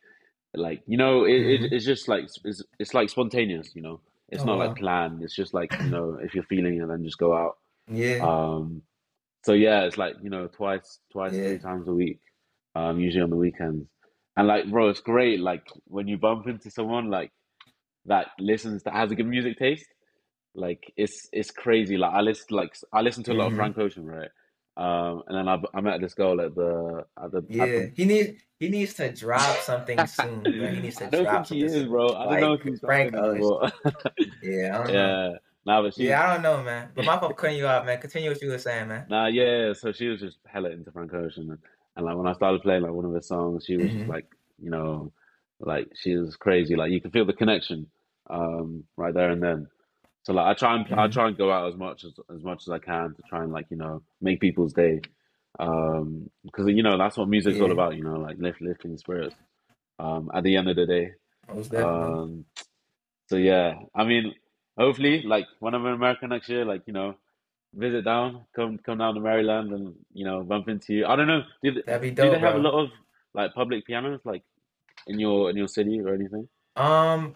like 0.56 0.84
you 0.88 0.98
know, 0.98 1.26
it, 1.26 1.34
it 1.34 1.62
Mm-hmm. 1.62 1.74
it's 1.74 1.86
just 1.86 2.08
like 2.08 2.26
it's 2.46 2.64
it's 2.80 2.94
like 2.94 3.10
spontaneous, 3.10 3.72
you 3.76 3.82
know. 3.84 4.02
It's 4.32 4.44
Oh 4.44 4.48
not 4.48 4.58
like 4.60 4.76
planned. 4.78 5.22
It's 5.24 5.36
just 5.36 5.54
like, 5.54 5.72
you 5.80 5.90
know, 5.90 6.18
if 6.22 6.34
you're 6.34 6.46
feeling 6.46 6.82
it, 6.82 6.88
then 6.88 7.04
just 7.04 7.18
go 7.18 7.36
out. 7.36 7.58
Yeah. 7.92 8.20
Um, 8.22 8.82
so 9.44 9.54
yeah, 9.54 9.82
it's 9.84 9.98
like, 9.98 10.16
you 10.24 10.30
know, 10.30 10.48
twice, 10.48 11.00
twice, 11.12 11.34
Yeah. 11.36 11.44
three 11.44 11.60
times 11.60 11.88
a 11.88 11.94
week. 11.94 12.20
Um, 12.76 13.00
usually 13.00 13.24
on 13.24 13.30
the 13.30 13.36
weekends. 13.36 13.88
And 14.38 14.48
like, 14.48 14.70
bro, 14.72 14.90
it's 14.90 15.02
great. 15.02 15.40
Like 15.40 15.64
when 15.86 16.08
you 16.08 16.18
bump 16.18 16.48
into 16.48 16.72
someone 16.72 17.10
like 17.10 17.32
that 18.06 18.28
listens 18.40 18.84
that 18.84 18.94
has 18.94 19.12
a 19.12 19.16
good 19.16 19.28
music 19.28 19.60
taste 19.60 19.86
like 20.56 20.92
it's 20.98 21.30
it's 21.32 21.52
crazy 21.52 21.96
like 21.98 22.12
i 22.14 22.20
listen 22.20 22.46
like 22.50 22.74
I 22.92 23.02
listen 23.02 23.24
to 23.26 23.32
a 23.32 23.36
lot 23.36 23.46
of 23.46 23.52
Mm-hmm. 23.52 23.58
frank 23.58 23.78
ocean 23.78 24.06
right 24.06 24.30
um 24.78 25.24
and 25.28 25.38
then 25.38 25.48
i, 25.50 25.62
I 25.74 25.82
met 25.82 26.02
this 26.02 26.14
girl 26.14 26.40
at 26.42 26.56
the 26.56 27.06
at 27.22 27.32
the 27.32 27.38
at 27.60 27.74
Yeah. 27.76 27.76
the 27.76 27.92
He 27.96 28.06
needs 28.06 28.42
he 28.60 28.70
needs 28.70 28.94
to 28.96 29.12
drop 29.12 29.58
something 29.62 30.06
soon, 30.08 30.56
bro. 30.58 30.68
He 30.72 30.80
needs 30.80 30.98
to 30.98 31.06
i 31.08 31.10
don't 31.10 31.30
think 31.30 31.30
drop 31.30 31.48
he 31.48 31.60
something 31.60 31.68
is 31.68 31.86
bro 31.88 32.14
i 32.16 32.26
don't 32.26 32.40
know 32.40 32.54
if 32.54 32.62
he's 32.64 32.80
Frank 32.86 33.14
Ocean. 33.14 33.72
Yeah, 34.42 34.76
I 34.76 34.78
don't 34.84 34.96
know. 34.96 35.18
yeah 35.18 35.34
nah 35.66 35.82
but 35.82 35.94
she's 35.96 36.08
Yeah, 36.08 36.24
I 36.24 36.34
don't 36.34 36.42
know, 36.44 36.64
man. 36.64 36.92
But 36.96 37.06
my 37.06 37.20
fault 37.20 37.38
cutting 37.38 37.58
you 37.58 37.68
out, 37.68 37.86
man. 37.86 38.00
Continue 38.00 38.30
what 38.30 38.42
you 38.42 38.50
were 38.50 38.58
saying, 38.58 38.88
man. 38.88 39.08
nah 39.08 39.28
yeah 39.28 39.74
so 39.74 39.92
she 39.92 40.08
was 40.08 40.20
just 40.20 40.38
hella 40.46 40.70
into 40.70 40.92
frank 40.92 41.14
ocean 41.14 41.50
and, 41.50 41.60
and 41.96 42.06
like 42.06 42.16
when 42.16 42.28
i 42.28 42.34
started 42.34 42.62
playing 42.62 42.82
like 42.84 42.92
one 42.92 43.06
of 43.06 43.14
his 43.14 43.28
songs 43.28 43.66
she 43.66 43.78
was 43.78 43.94
just 43.94 44.08
Mm-hmm. 44.08 44.10
like 44.10 44.26
you 44.62 44.70
know 44.70 45.12
like 45.60 45.88
she 45.96 46.16
was 46.16 46.36
crazy 46.36 46.76
like 46.76 46.92
you 46.92 47.02
can 47.02 47.12
feel 47.12 47.26
the 47.26 47.34
connection 47.34 47.88
um 48.30 48.84
right 48.98 49.14
there 49.14 49.32
and 49.32 49.42
then 49.44 49.68
So 50.24 50.34
like 50.34 50.46
I 50.48 50.54
try 50.54 50.76
and 50.76 50.86
I 51.00 51.08
Mm-hmm. 51.08 51.08
try 51.08 51.28
and 51.28 51.38
go 51.38 51.52
out 51.52 51.70
as 51.70 51.78
much 51.78 52.04
as 52.04 52.14
as 52.36 52.44
much 52.44 52.64
as 52.68 52.70
I 52.70 52.80
can 52.80 53.14
to 53.16 53.22
try 53.30 53.44
and 53.44 53.52
like 53.52 53.68
you 53.70 53.78
know 53.78 54.04
make 54.22 54.40
people's 54.40 54.74
day, 54.74 55.02
um, 55.60 56.30
because 56.44 56.68
you 56.68 56.84
know 56.84 56.98
that's 56.98 57.18
what 57.18 57.30
music's 57.30 57.60
all 57.60 57.72
about. 57.72 57.96
You 57.96 58.04
know, 58.04 58.16
like 58.20 58.38
lift 58.40 58.62
lifting 58.62 58.98
spirits. 58.98 59.36
Um, 60.00 60.32
at 60.34 60.44
the 60.44 60.58
end 60.58 60.70
of 60.70 60.76
the 60.76 60.86
day. 60.88 61.12
Um, 61.76 62.46
so 63.30 63.38
yeah, 63.38 63.76
I 63.96 64.04
mean, 64.04 64.34
hopefully, 64.78 65.24
like 65.24 65.46
when 65.60 65.74
I'm 65.74 65.86
in 65.86 65.94
America 65.94 66.28
next 66.28 66.50
year, 66.50 66.66
like 66.66 66.84
you 66.88 66.94
know, 66.94 67.16
visit 67.74 68.04
down, 68.06 68.46
come 68.56 68.78
come 68.80 68.98
down 69.00 69.16
to 69.16 69.22
Maryland, 69.22 69.72
and 69.72 69.96
you 70.14 70.26
know, 70.26 70.44
bump 70.44 70.68
into 70.70 70.94
you. 70.94 71.06
I 71.06 71.16
don't 71.16 71.28
know, 71.28 71.42
do 71.64 71.72
they, 71.74 71.82
That'd 71.86 72.02
be 72.02 72.12
do 72.20 72.30
they 72.30 72.38
dope, 72.38 72.40
have 72.40 72.56
a 72.56 72.60
lot 72.60 72.84
of 72.84 72.90
like 73.34 73.54
public 73.54 73.86
pianos 73.86 74.22
like 74.26 74.44
in 75.08 75.20
your 75.20 75.50
in 75.50 75.58
your 75.58 75.68
city 75.68 76.00
or 76.02 76.14
anything? 76.14 76.48
Um, 76.76 77.36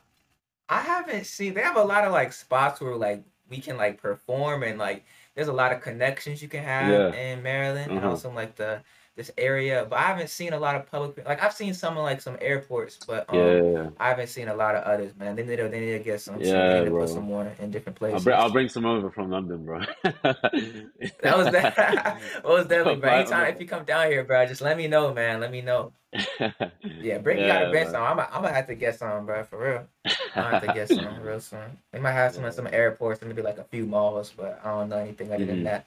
I 0.69 0.81
haven't 0.81 1.25
seen. 1.25 1.53
They 1.53 1.61
have 1.61 1.77
a 1.77 1.83
lot 1.83 2.05
of 2.05 2.11
like 2.11 2.33
spots 2.33 2.81
where 2.81 2.95
like 2.95 3.23
we 3.49 3.59
can 3.59 3.77
like 3.77 4.01
perform 4.01 4.63
and 4.63 4.79
like 4.79 5.05
there's 5.35 5.47
a 5.47 5.53
lot 5.53 5.71
of 5.71 5.81
connections 5.81 6.41
you 6.41 6.47
can 6.47 6.63
have 6.63 6.89
Yeah. 6.89 7.13
in 7.13 7.43
Maryland 7.43 7.93
and 7.93 7.99
Uh-huh. 7.99 8.09
also 8.09 8.31
like 8.31 8.55
the 8.55 8.83
this 9.15 9.31
area. 9.37 9.85
But 9.89 9.99
I 9.99 10.03
haven't 10.03 10.29
seen 10.29 10.53
a 10.53 10.59
lot 10.59 10.75
of 10.75 10.89
public. 10.89 11.25
Like 11.25 11.41
I've 11.43 11.53
seen 11.53 11.73
some 11.73 11.97
in 11.97 12.03
like 12.03 12.21
some 12.21 12.37
airports, 12.41 12.99
but 13.05 13.29
um, 13.29 13.35
Yeah. 13.35 13.89
I 13.99 14.09
haven't 14.09 14.27
seen 14.27 14.47
a 14.47 14.55
lot 14.55 14.75
of 14.75 14.83
others, 14.83 15.15
man. 15.17 15.35
They 15.35 15.43
need 15.43 15.57
to 15.57 15.67
they 15.69 15.79
need 15.79 15.97
to 15.97 16.03
get 16.03 16.21
some. 16.21 16.39
They 16.39 16.45
Yeah, 16.45 16.79
need 16.79 16.85
to 16.85 16.91
put 16.91 17.09
some 17.09 17.23
more 17.23 17.47
in 17.59 17.71
different 17.71 17.97
I'll 18.01 18.19
bring 18.19 18.35
places. 18.35 18.43
I'll 18.43 18.49
bring 18.51 18.69
some 18.69 18.85
over 18.85 19.09
from 19.11 19.29
London, 19.31 19.65
bro. 19.65 19.81
That 21.21 21.37
was 21.37 21.51
that. 21.51 21.75
What 22.43 22.53
was 22.53 22.67
definitely, 22.67 23.01
bro. 23.01 23.09
Anytime 23.11 23.53
if 23.53 23.61
you 23.61 23.67
come 23.67 23.83
down 23.85 24.07
here, 24.11 24.23
bro, 24.23 24.45
just 24.45 24.61
let 24.61 24.77
me 24.77 24.87
know, 24.87 25.13
man. 25.13 25.39
Let 25.39 25.51
me 25.51 25.61
know. 25.61 25.91
Yeah, 27.01 27.17
gotta 27.19 27.65
Yeah, 27.65 27.69
bring 27.69 27.83
man. 27.85 27.91
some. 27.93 28.03
I'm, 28.03 28.19
I'm 28.19 28.41
gonna 28.41 28.53
have 28.53 28.67
to 28.67 28.75
get 28.75 28.97
some, 28.97 29.25
bro, 29.25 29.43
for 29.43 29.57
real. 29.59 29.87
I'm 30.35 30.43
gonna 30.43 30.49
have 30.49 30.61
to 30.61 30.67
get 30.69 30.89
some 30.89 31.19
real 31.21 31.39
soon. 31.39 31.77
They 31.91 31.99
might 31.99 32.11
have 32.13 32.33
some 32.33 32.45
in 32.45 32.51
some 32.51 32.67
airports 32.71 33.21
and 33.21 33.29
maybe 33.29 33.41
like 33.41 33.57
a 33.57 33.63
few 33.63 33.85
malls, 33.85 34.33
but 34.35 34.59
I 34.63 34.69
don't 34.69 34.89
know 34.89 34.97
anything 34.97 35.31
other 35.31 35.45
than 35.45 35.61
Mhm. 35.61 35.63
that. 35.63 35.85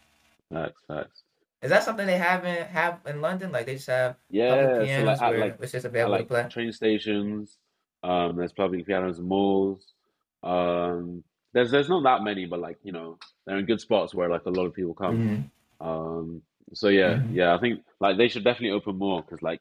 Facts, 0.53 0.83
facts. 0.89 1.23
Is 1.63 1.71
that 1.71 1.83
something 1.85 2.07
they 2.07 2.19
haven't 2.19 2.69
have 2.69 3.01
in 3.07 3.21
London? 3.21 3.53
Like 3.53 3.67
they 3.67 3.75
just 3.75 3.87
have 3.89 4.17
public 4.47 4.71
Yeah, 4.71 4.87
so 4.87 5.05
like 5.05 5.25
where 5.25 5.39
like 5.39 5.59
it's 5.61 5.73
just 5.73 5.85
available 5.87 6.19
to 6.19 6.25
like 6.25 6.27
play? 6.27 6.51
train 6.51 6.73
stations, 6.73 7.59
um, 8.03 8.37
there's 8.37 8.53
public 8.53 8.87
pianos 8.87 9.21
malls. 9.21 9.95
Um, 10.43 11.25
there's 11.55 11.71
there's 11.71 11.89
not 11.89 12.03
that 12.05 12.23
many, 12.23 12.47
but 12.47 12.61
like 12.61 12.79
you 12.83 12.93
know, 12.93 13.19
they're 13.47 13.59
in 13.59 13.67
good 13.67 13.81
spots 13.81 14.15
where 14.15 14.29
like 14.29 14.45
a 14.47 14.51
lot 14.51 14.67
of 14.67 14.75
people 14.75 14.95
come. 14.95 15.25
hmm 15.25 15.51
Um, 15.81 16.43
so 16.75 16.89
yeah, 16.89 17.19
Mhm. 17.19 17.31
yeah, 17.31 17.55
I 17.55 17.59
think 17.61 17.81
like 18.01 18.19
they 18.19 18.29
should 18.29 18.45
definitely 18.45 18.73
open 18.77 18.97
more 18.99 19.23
because 19.23 19.43
like 19.43 19.61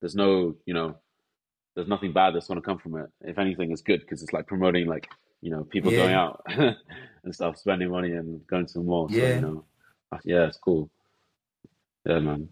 there's 0.00 0.16
no, 0.16 0.56
you 0.66 0.74
know, 0.74 0.96
there's 1.74 1.88
nothing 1.88 2.12
bad 2.12 2.34
that's 2.34 2.48
gonna 2.48 2.62
come 2.62 2.78
from 2.78 2.96
it. 2.98 3.10
If 3.22 3.38
anything, 3.38 3.72
it's 3.72 3.82
good 3.82 4.00
because 4.00 4.22
it's 4.22 4.32
like 4.32 4.46
promoting 4.46 4.86
like 4.88 5.08
you 5.42 5.50
know 5.50 5.64
people 5.64 5.92
going 5.92 6.14
out 6.14 6.42
and 6.48 7.34
stuff, 7.34 7.58
spending 7.58 7.90
money 7.90 8.12
and 8.12 8.46
going 8.48 8.66
to 8.66 8.74
the 8.74 8.80
mall. 8.82 9.08
So 9.10 9.28
you 9.28 9.38
yeah, 9.38 9.40
know, 9.40 9.64
uh, 10.12 10.18
yeah, 10.24 10.46
it's 10.46 10.58
cool. 10.58 10.90
Yeah, 12.08 12.18
man. 12.20 12.48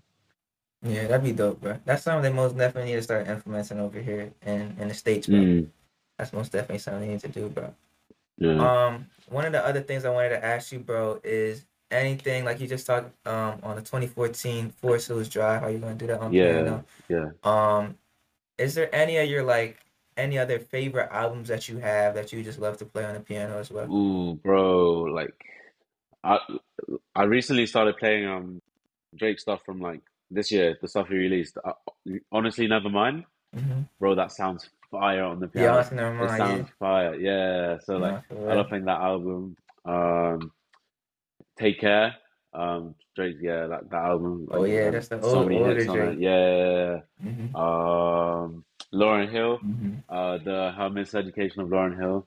yeah. 0.83 1.07
That'd 1.07 1.25
be 1.25 1.33
dope, 1.33 1.61
bro. 1.61 1.79
That's 1.85 2.03
something 2.03 2.23
they 2.23 2.37
most 2.37 2.57
definitely 2.57 2.91
need 2.91 2.97
to 2.97 3.03
start 3.03 3.29
implementing 3.29 3.81
over 3.81 4.01
here 4.01 4.33
in 4.45 4.77
in 4.79 4.89
the 4.89 4.95
states, 4.95 5.27
bro. 5.27 5.43
Mm, 5.43 5.71
That's 6.19 6.33
most 6.33 6.53
definitely 6.53 6.79
something 6.81 7.03
they 7.03 7.09
need 7.15 7.21
to 7.23 7.29
do, 7.29 7.49
bro. 7.51 7.75
yeah. 8.39 8.71
Um, 8.87 9.07
one 9.29 9.47
of 9.47 9.53
the 9.53 9.67
other 9.67 9.83
things 9.83 10.05
I 10.05 10.11
wanted 10.11 10.31
to 10.31 10.45
ask 10.45 10.73
you, 10.73 10.81
bro, 10.81 11.21
is 11.25 11.67
anything 11.91 12.45
like 12.45 12.61
you 12.61 12.69
just 12.69 12.87
talked 12.87 13.13
um 13.27 13.61
on 13.63 13.77
the 13.77 13.83
2014 13.83 14.71
Forest 14.71 15.09
Hills 15.09 15.29
Drive, 15.29 15.63
how 15.63 15.69
you 15.69 15.79
gonna 15.79 15.95
do 15.97 16.07
that 16.09 16.21
on 16.21 16.33
Yeah, 16.33 16.43
piano? 16.43 16.85
yeah. 17.09 17.31
Um, 17.45 17.99
is 18.59 18.75
there 18.75 18.95
any 18.95 19.19
of 19.19 19.29
your 19.31 19.45
like 19.45 19.79
any 20.17 20.39
other 20.39 20.59
favorite 20.61 21.11
albums 21.13 21.49
that 21.49 21.69
you 21.69 21.79
have 21.79 22.15
that 22.15 22.33
you 22.33 22.43
just 22.45 22.59
love 22.61 22.79
to 22.79 22.87
play 22.87 23.05
on 23.05 23.15
the 23.15 23.21
piano 23.21 23.59
as 23.59 23.71
well? 23.71 23.89
Ooh, 23.91 24.35
bro, 24.43 25.03
like 25.05 25.35
I 26.25 26.39
I 27.15 27.25
recently 27.25 27.67
started 27.67 27.97
playing 27.99 28.27
um 28.27 28.63
Drake 29.17 29.39
stuff 29.41 29.61
from 29.65 29.81
like 29.81 30.03
this 30.31 30.51
year, 30.53 30.77
the 30.81 30.89
stuff 30.89 31.09
he 31.09 31.15
released. 31.17 31.57
Uh, 31.65 31.73
honestly, 32.33 32.67
never 32.67 32.89
mind, 32.91 33.25
Mm-hmm. 33.57 33.83
bro. 34.01 34.15
That 34.15 34.33
sounds 34.33 34.69
fire 34.91 35.25
on 35.25 35.41
the 35.41 35.47
Yeah, 35.55 35.73
piano. 35.73 35.75
honestly, 35.75 35.97
never 35.97 36.15
mind. 36.15 36.31
Yeah, 36.31 36.37
sounds 36.37 36.71
fire. 36.79 37.15
Yeah. 37.15 37.79
So 37.85 37.97
like 37.99 38.17
I 38.49 38.55
love 38.55 38.69
playing 38.69 38.85
that 38.87 39.01
album. 39.01 39.57
Um, 39.85 40.53
Take 41.59 41.81
Care. 41.81 42.15
Um, 42.55 42.95
Drake, 43.15 43.37
yeah, 43.41 43.67
that, 43.67 43.91
that 43.91 44.05
album. 44.05 44.47
Oh 44.53 44.65
yeah, 44.65 44.87
um, 44.89 44.93
that's 44.93 45.09
the 45.09 45.21
so 45.21 45.39
old 45.39 45.49
many 45.49 45.63
hits 45.63 45.89
on 45.89 46.01
it. 46.01 46.17
Drake. 46.17 46.19
Yeah. 46.21 47.01
hmm 47.23 47.55
Um, 47.55 48.65
Lauryn 48.95 49.31
Hill, 49.31 49.59
hmm 49.59 49.95
uh, 50.09 50.39
the 50.39 50.73
Her 50.77 50.91
Miseducation 50.91 51.59
of 51.59 51.69
Lauryn 51.69 51.99
Hill, 51.99 52.27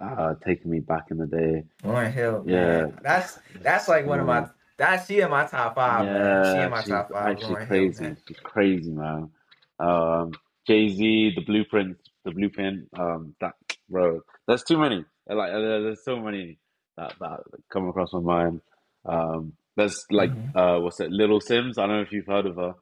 uh, 0.00 0.34
taking 0.44 0.70
me 0.70 0.80
back 0.80 1.04
in 1.10 1.18
the 1.18 1.26
day. 1.26 1.64
Lauryn 1.84 2.12
Hill, 2.12 2.42
Yeah, 2.46 2.86
man. 2.86 2.98
That's 3.02 3.38
that's 3.62 3.88
like 3.88 4.06
one 4.06 4.20
of 4.20 4.26
my 4.26 4.46
that's 4.78 5.06
she 5.06 5.20
in 5.20 5.30
my 5.30 5.46
top 5.46 5.74
five, 5.76 6.10
man. 6.10 6.42
She 6.44 6.60
in 6.60 6.70
my 6.70 6.82
She's 6.82 6.94
top 6.94 7.10
five, 7.12 7.38
actually 7.38 7.56
crazy. 7.56 7.96
man. 8.00 8.18
She's 8.26 8.38
crazy, 8.40 8.92
man. 8.92 9.30
Um, 9.78 10.32
Jay 10.66 10.88
Z, 10.88 11.34
the 11.36 11.44
Blueprint, 11.44 11.98
the 12.24 12.32
Blueprint. 12.32 12.88
Um, 12.98 13.34
that 13.40 13.54
bro, 13.90 14.20
there's 14.48 14.64
too 14.64 14.78
many. 14.78 15.04
Like, 15.28 15.52
there's 15.52 16.04
so 16.04 16.18
many 16.20 16.58
that 16.96 17.14
that 17.20 17.40
come 17.72 17.88
across 17.88 18.12
my 18.12 18.20
mind. 18.20 18.60
Um, 19.06 19.54
there's 19.76 20.04
like, 20.10 20.32
hmm 20.32 20.50
uh, 20.54 20.78
what's 20.78 21.00
it, 21.00 21.10
Little 21.10 21.40
Simz? 21.40 21.78
I 21.78 21.86
don't 21.86 21.96
know 21.96 22.02
if 22.02 22.12
you've 22.12 22.26
heard 22.26 22.46
of 22.46 22.56
her. 22.56 22.74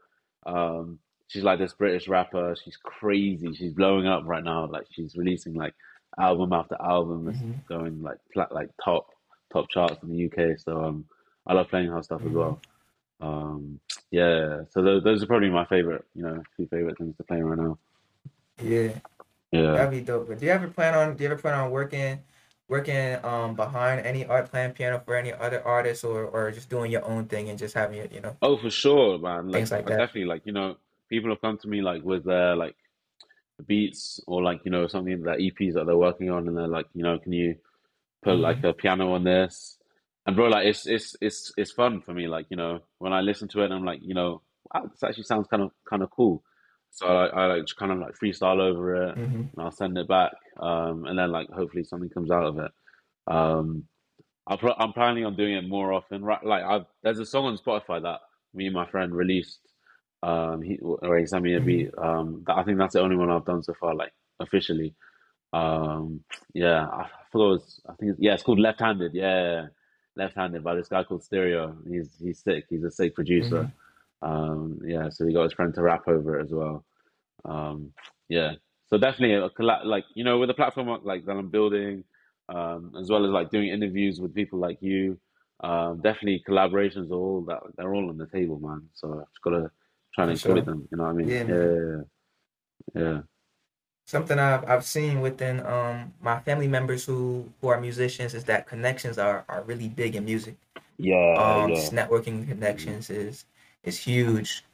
Um, 0.46 0.98
she's 1.28 1.44
like 1.44 1.58
this 1.58 1.74
British 1.74 2.08
rapper. 2.08 2.56
She's 2.64 2.76
crazy. 2.78 3.52
She's 3.54 3.72
blowing 3.74 4.06
up 4.06 4.22
right 4.26 4.44
now. 4.44 4.66
Like, 4.66 4.86
she's 4.92 5.16
releasing 5.16 5.54
like 5.54 5.74
album 6.18 6.52
after 6.52 6.76
album. 6.80 7.28
It's 7.28 7.42
hmm 7.42 7.52
going 7.68 8.02
like 8.02 8.18
plat 8.32 8.52
like 8.52 8.70
top 8.84 9.08
top 9.52 9.68
charts 9.70 10.02
in 10.02 10.10
the 10.10 10.26
UK. 10.26 10.58
So 10.58 10.82
um, 10.84 11.06
I 11.46 11.54
love 11.54 11.68
playing 11.68 11.88
her 11.90 12.02
stuff 12.02 12.22
as 12.26 12.32
well. 12.32 12.60
Um, 13.20 13.80
yeah. 14.10 14.62
So 14.70 14.82
those 14.82 15.04
those 15.04 15.22
are 15.22 15.26
probably 15.26 15.50
my 15.50 15.66
favorite, 15.66 16.04
you 16.14 16.22
know, 16.24 16.42
few 16.56 16.66
favorite 16.68 16.98
things 16.98 17.16
to 17.18 17.24
play 17.24 17.40
right 17.42 17.58
now. 17.58 17.78
Yeah, 18.62 19.00
Yeah. 19.52 19.86
that'd 19.86 19.90
be 19.92 20.02
dope. 20.02 20.28
But 20.28 20.40
do 20.40 20.46
you 20.46 20.52
ever 20.52 20.68
plan 20.68 20.94
on 20.94 21.16
do 21.16 21.24
you 21.24 21.30
ever 21.30 21.40
plan 21.40 21.54
on 21.60 21.70
working 21.72 22.24
working 22.68 23.24
um 23.24 23.56
behind 23.56 24.06
any 24.06 24.24
art 24.26 24.50
playing 24.50 24.72
piano 24.74 25.00
for 25.04 25.16
any 25.16 25.32
other 25.32 25.64
artists 25.66 26.04
or 26.04 26.24
or 26.26 26.50
just 26.52 26.70
doing 26.70 26.90
your 26.92 27.04
own 27.06 27.26
thing 27.28 27.50
and 27.50 27.58
just 27.58 27.74
having 27.74 27.98
it, 27.98 28.12
you 28.12 28.20
know, 28.22 28.36
Oh, 28.42 28.56
for 28.58 28.70
sure, 28.70 29.18
man. 29.18 29.48
Like 29.48 29.66
things 29.66 29.72
like 29.72 29.86
that? 29.86 29.96
definitely 29.96 30.26
like, 30.26 30.42
you 30.46 30.52
know, 30.52 30.76
people 31.08 31.30
have 31.30 31.40
come 31.40 31.58
to 31.58 31.68
me 31.68 31.80
like 31.82 32.02
with 32.02 32.24
their 32.24 32.56
like 32.56 32.76
beats 33.66 34.20
or 34.26 34.42
like, 34.42 34.62
you 34.64 34.70
know, 34.70 34.86
something 34.88 35.22
that 35.22 35.40
EPs 35.40 35.74
that 35.74 35.86
they're 35.86 35.96
working 35.96 36.30
on 36.30 36.48
and 36.48 36.56
they're 36.56 36.68
like, 36.68 36.86
you 36.94 37.02
know, 37.02 37.18
can 37.18 37.32
you 37.32 37.56
put 38.22 38.38
like 38.38 38.58
hmm 38.58 38.64
a 38.64 38.72
piano 38.74 39.12
on 39.14 39.24
this? 39.24 39.78
And 40.26 40.36
bro, 40.36 40.48
like 40.48 40.66
it's 40.66 40.86
it's 40.86 41.16
it's 41.20 41.52
it's 41.56 41.72
fun 41.72 42.00
for 42.00 42.14
me. 42.14 42.28
Like, 42.28 42.46
you 42.48 42.56
know, 42.56 42.80
when 42.98 43.12
I 43.12 43.20
listen 43.20 43.48
to 43.48 43.62
it 43.62 43.70
I'm 43.70 43.84
like, 43.84 44.00
you 44.02 44.14
know, 44.14 44.42
wow, 44.72 44.86
this 44.86 45.02
actually 45.02 45.24
sounds 45.24 45.46
kind 45.48 45.62
of 45.62 45.70
kind 45.88 46.02
of 46.02 46.10
cool. 46.10 46.42
So 46.90 47.06
I, 47.06 47.26
I 47.26 47.46
like 47.46 47.66
kind 47.78 47.92
of 47.92 47.98
like 47.98 48.14
freestyle 48.22 48.60
over 48.60 49.04
it 49.10 49.16
hmm 49.16 49.48
and 49.56 49.64
I'll 49.64 49.72
send 49.72 49.98
it 49.98 50.08
back. 50.08 50.32
Um, 50.60 51.04
and 51.06 51.18
then 51.18 51.30
like 51.30 51.50
hopefully 51.50 51.84
something 51.84 52.08
comes 52.08 52.30
out 52.30 52.44
of 52.44 52.58
it. 52.58 52.72
Um, 53.26 53.84
I 54.46 54.56
I'm 54.78 54.92
planning 54.92 55.24
on 55.26 55.36
doing 55.36 55.54
it 55.54 55.68
more 55.68 55.92
often. 55.92 56.24
Right, 56.24 56.44
like 56.44 56.64
I've 56.64 56.86
there's 57.02 57.18
a 57.18 57.26
song 57.26 57.46
on 57.46 57.58
Spotify 57.58 58.02
that 58.02 58.20
me 58.54 58.66
and 58.66 58.74
my 58.74 58.86
friend 58.90 59.14
released. 59.14 59.60
Um, 60.22 60.62
he 60.62 60.78
or 60.80 61.18
he 61.18 61.26
sent 61.26 61.44
me 61.44 61.54
a 61.54 61.60
hmm 61.60 61.60
beat. 61.60 61.90
Um, 61.98 62.44
that, 62.46 62.56
I 62.56 62.64
think 62.64 62.78
that's 62.78 62.94
the 62.94 63.00
only 63.00 63.16
one 63.16 63.30
I've 63.30 63.44
done 63.44 63.62
so 63.62 63.74
far, 63.78 63.94
like 63.94 64.12
officially. 64.40 64.94
Um, 65.52 66.24
yeah, 66.54 66.86
I 66.86 67.08
forgot. 67.32 67.44
It 67.46 67.50
was, 67.50 67.80
I 67.88 67.94
think 67.94 68.12
it's, 68.12 68.20
yeah, 68.20 68.34
it's 68.34 68.42
called 68.42 68.60
Left 68.60 68.80
Handed. 68.80 69.14
Yeah, 69.14 69.66
Left 70.16 70.36
Handed 70.36 70.64
by 70.64 70.74
this 70.74 70.88
guy 70.88 71.04
called 71.04 71.24
Stereo. 71.24 71.76
He's 71.88 72.10
he's 72.20 72.40
sick. 72.40 72.66
He's 72.70 72.84
a 72.84 72.90
sick 72.90 73.14
producer. 73.14 73.60
hmm 73.60 73.70
Um, 74.22 74.80
yeah, 74.84 75.10
so 75.10 75.26
he 75.26 75.34
got 75.34 75.44
his 75.44 75.52
friend 75.54 75.74
to 75.74 75.82
rap 75.82 76.08
over 76.08 76.38
it 76.40 76.44
as 76.44 76.52
well. 76.52 76.84
Um, 77.44 77.92
yeah, 78.28 78.52
so 78.88 78.98
definitely 78.98 79.34
a 79.36 79.50
colla 79.50 79.80
like 79.84 80.04
you 80.14 80.24
know 80.24 80.38
with 80.38 80.50
a 80.50 80.54
platform 80.54 80.88
like 81.04 81.26
that 81.26 81.32
I'm 81.32 81.50
building, 81.50 82.04
um, 82.48 82.92
as 83.00 83.10
well 83.10 83.24
as 83.24 83.32
like 83.32 83.50
doing 83.50 83.68
interviews 83.68 84.20
with 84.20 84.34
people 84.34 84.58
like 84.58 84.78
you, 84.80 85.18
um, 85.62 86.00
definitely 86.02 86.42
collaborations 86.48 87.10
are 87.10 87.14
all 87.14 87.42
that 87.48 87.60
they're 87.76 87.94
all 87.94 88.08
on 88.10 88.18
the 88.18 88.26
table, 88.26 88.58
man. 88.60 88.88
So 88.94 89.12
I've 89.14 89.28
just 89.32 89.42
gotta 89.42 89.70
try 90.14 90.24
and 90.24 90.32
For 90.32 90.34
exploit 90.34 90.64
sure. 90.64 90.66
them. 90.66 90.88
You 90.90 90.98
know 90.98 91.04
what 91.04 91.10
I 91.10 91.14
mean? 91.14 91.38
Yeah, 91.48 91.48
Yeah, 91.48 92.02
yeah, 92.96 93.02
yeah. 93.02 93.20
Something 94.06 94.38
I've 94.38 94.64
I've 94.68 94.84
seen 94.84 95.20
within 95.20 95.64
um 95.66 96.14
my 96.20 96.40
family 96.40 96.68
members 96.68 97.04
who 97.06 97.52
who 97.60 97.68
are 97.68 97.80
musicians 97.80 98.34
is 98.34 98.44
that 98.44 98.66
connections 98.66 99.18
are 99.18 99.44
are 99.48 99.62
really 99.62 99.88
big 99.88 100.16
in 100.16 100.24
music. 100.24 100.56
Yeah, 100.98 101.36
Um, 101.36 101.72
yeah, 101.72 101.90
networking 101.92 102.48
connections 102.48 103.10
is 103.10 103.46
is 103.84 103.98
huge. 104.00 104.64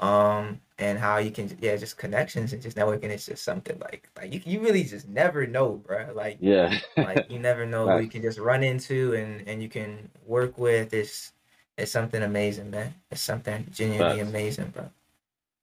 Um, 0.00 0.60
and 0.78 0.98
how 0.98 1.18
you 1.18 1.30
can 1.30 1.56
yeah, 1.60 1.76
just 1.76 1.98
connections 1.98 2.52
and 2.54 2.62
just 2.62 2.76
networking 2.76 3.10
is 3.10 3.26
just 3.26 3.44
something 3.44 3.78
like 3.80 4.08
like 4.16 4.32
you 4.34 4.40
you 4.46 4.60
really 4.60 4.84
just 4.84 5.08
never 5.08 5.46
know, 5.46 5.74
bro. 5.76 6.12
Like 6.14 6.40
yeah. 6.40 6.78
like 6.98 7.26
you 7.30 7.38
never 7.38 7.66
know 7.66 7.90
who 7.90 7.98
you 8.00 8.08
can 8.10 8.22
just 8.22 8.38
run 8.38 8.62
into 8.64 9.14
and 9.14 9.46
and 9.48 9.62
you 9.62 9.68
can 9.68 10.10
work 10.26 10.58
with. 10.58 10.94
It's 10.94 11.32
it's 11.78 11.92
something 11.92 12.22
amazing, 12.22 12.70
man. 12.70 12.94
It's 13.10 13.22
something 13.22 13.66
genuinely 13.72 14.20
amazing, 14.20 14.70
bro. 14.70 14.90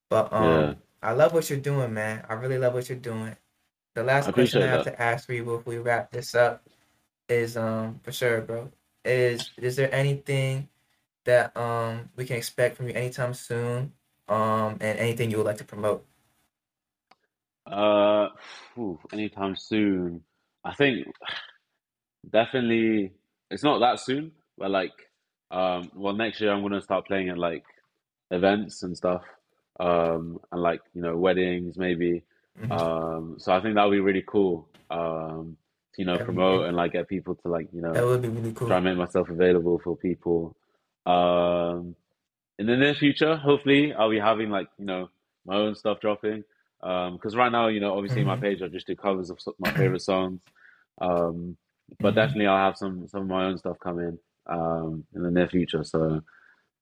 But 0.10 0.31
Yeah, 0.38 0.73
um, 0.73 0.81
I 1.01 1.13
love 1.13 1.33
what 1.33 1.49
you're 1.49 1.60
doing, 1.60 1.93
man. 1.93 2.25
I 2.29 2.33
really 2.33 2.57
love 2.57 2.73
what 2.73 2.89
you're 2.89 2.97
doing. 2.97 3.36
The 3.95 4.03
I 4.21 4.27
last 4.27 4.31
question 4.31 4.62
I 4.62 4.67
appreciate 4.67 4.67
have 4.67 4.81
that. 4.81 4.86
to 4.86 5.01
ask 5.01 5.25
for 5.25 5.33
you 5.33 5.43
before 5.43 5.63
we 5.65 5.77
wrap 5.77 6.12
this 6.12 6.36
up 6.36 6.63
is 7.29 7.57
um 7.57 7.99
for 8.03 8.12
sure, 8.12 8.41
bro. 8.41 8.71
Is 9.05 9.51
is 9.62 9.75
there 9.77 9.93
anything 9.93 10.69
that 11.25 11.55
um 11.57 12.10
we 12.15 12.25
can 12.25 12.38
expect 12.38 12.77
from 12.77 12.88
you 12.89 12.93
anytime 12.95 13.33
soon? 13.33 13.93
Um, 14.29 14.77
and 14.81 14.99
anything 14.99 15.31
you 15.31 15.38
would 15.38 15.45
like 15.47 15.57
to 15.57 15.65
promote? 15.65 16.05
Uh, 17.65 18.29
phew, 18.73 18.99
anytime 19.12 19.55
soon. 19.55 20.23
I 20.63 20.73
think 20.73 21.07
definitely 22.29 23.13
it's 23.49 23.63
not 23.63 23.79
that 23.79 23.99
soon, 23.99 24.31
but 24.57 24.71
like, 24.71 24.93
um, 25.51 25.91
well, 25.95 26.13
next 26.13 26.41
year 26.41 26.51
I'm 26.51 26.62
gonna 26.62 26.81
start 26.81 27.05
playing 27.07 27.29
at 27.29 27.38
like 27.38 27.63
events 28.31 28.83
and 28.83 28.95
stuff, 28.97 29.23
um, 29.79 30.39
and 30.51 30.61
like 30.61 30.81
you 30.93 31.01
know 31.01 31.17
weddings 31.17 31.77
maybe. 31.77 32.23
hmm 32.57 32.71
Um, 32.71 33.35
so 33.37 33.53
I 33.53 33.61
think 33.61 33.75
that 33.75 33.83
would 33.85 33.91
be 33.95 33.99
really 33.99 34.23
cool. 34.27 34.67
Um, 34.89 35.57
to, 35.93 36.01
you 36.01 36.05
know, 36.05 36.13
That'd 36.13 36.25
promote 36.25 36.65
and 36.67 36.77
like 36.77 36.93
get 36.93 37.07
people 37.07 37.35
to 37.35 37.47
like 37.49 37.67
you 37.73 37.81
know 37.81 37.93
that 37.93 38.05
would 38.05 38.21
be 38.21 38.29
really 38.29 38.51
try 38.51 38.59
cool. 38.59 38.71
and 38.77 38.85
make 38.85 38.97
myself 38.97 39.29
available 39.29 39.79
for 39.83 39.95
people. 39.97 40.55
Um, 41.05 41.95
in 42.59 42.65
the 42.65 42.75
near 42.75 42.93
future, 42.95 43.35
hopefully, 43.37 43.93
I'll 43.93 44.09
be 44.09 44.19
having 44.19 44.49
like 44.49 44.67
you 44.77 44.85
know 44.85 45.09
my 45.45 45.55
own 45.55 45.75
stuff 45.75 45.99
dropping. 45.99 46.43
Um, 46.81 47.13
because 47.13 47.35
right 47.35 47.51
now, 47.51 47.67
you 47.67 47.79
know, 47.79 47.95
obviously 47.95 48.23
my 48.23 48.35
hmm 48.35 48.41
page 48.41 48.61
I 48.61 48.67
just 48.67 48.87
do 48.87 48.95
covers 48.95 49.29
of 49.29 49.39
my 49.59 49.71
favorite 49.77 50.01
songs. 50.01 50.41
Um, 50.99 51.57
but 52.01 52.11
hmm 52.11 52.15
definitely 52.15 52.47
I'll 52.47 52.65
have 52.65 52.77
some 52.77 53.07
some 53.07 53.21
of 53.23 53.27
my 53.27 53.45
own 53.45 53.57
stuff 53.57 53.79
coming 53.79 54.17
um 54.47 55.05
in 55.15 55.23
the 55.23 55.31
near 55.31 55.47
future. 55.47 55.83
So 55.83 56.21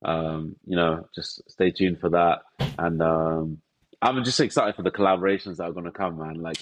um, 0.04 0.56
you 0.66 0.76
know, 0.76 1.08
just 1.14 1.50
stay 1.50 1.72
tuned 1.72 2.00
for 2.00 2.10
that. 2.10 2.40
And 2.78 3.02
um, 3.02 3.62
I'm 4.02 4.24
just 4.24 4.40
excited 4.40 4.76
for 4.76 4.84
the 4.84 4.92
collaborations 4.92 5.58
that 5.58 5.64
are 5.64 5.72
going 5.72 5.86
to 5.86 5.92
come, 5.92 6.20
man. 6.20 6.36
Like 6.42 6.58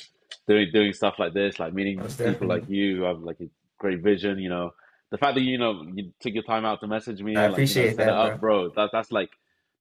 doing 0.47 0.69
doing 0.71 0.93
stuff 0.93 1.15
like 1.19 1.33
this, 1.33 1.59
like 1.59 1.73
meeting 1.73 1.97
Most 1.97 2.19
people 2.19 2.47
like 2.47 2.69
you 2.69 2.97
who 2.97 3.03
have 3.03 3.21
like 3.21 3.39
a 3.41 3.49
great 3.79 4.01
vision. 4.01 4.39
You 4.39 4.49
know, 4.49 4.71
the 5.11 5.17
fact 5.17 5.35
that 5.35 5.41
you 5.41 5.57
know 5.57 5.83
you 5.93 6.11
took 6.19 6.33
your 6.33 6.43
time 6.43 6.65
out 6.65 6.79
to 6.81 6.87
message 6.87 7.21
me 7.21 7.35
I 7.35 7.45
and 7.45 7.53
like 7.53 7.59
you 7.59 7.65
know 7.75 7.81
appreciate 7.81 7.97
that, 7.97 8.09
up, 8.09 8.39
bro. 8.39 8.69
bro. 8.69 8.73
That 8.75 8.91
that's 8.93 9.11
like 9.11 9.29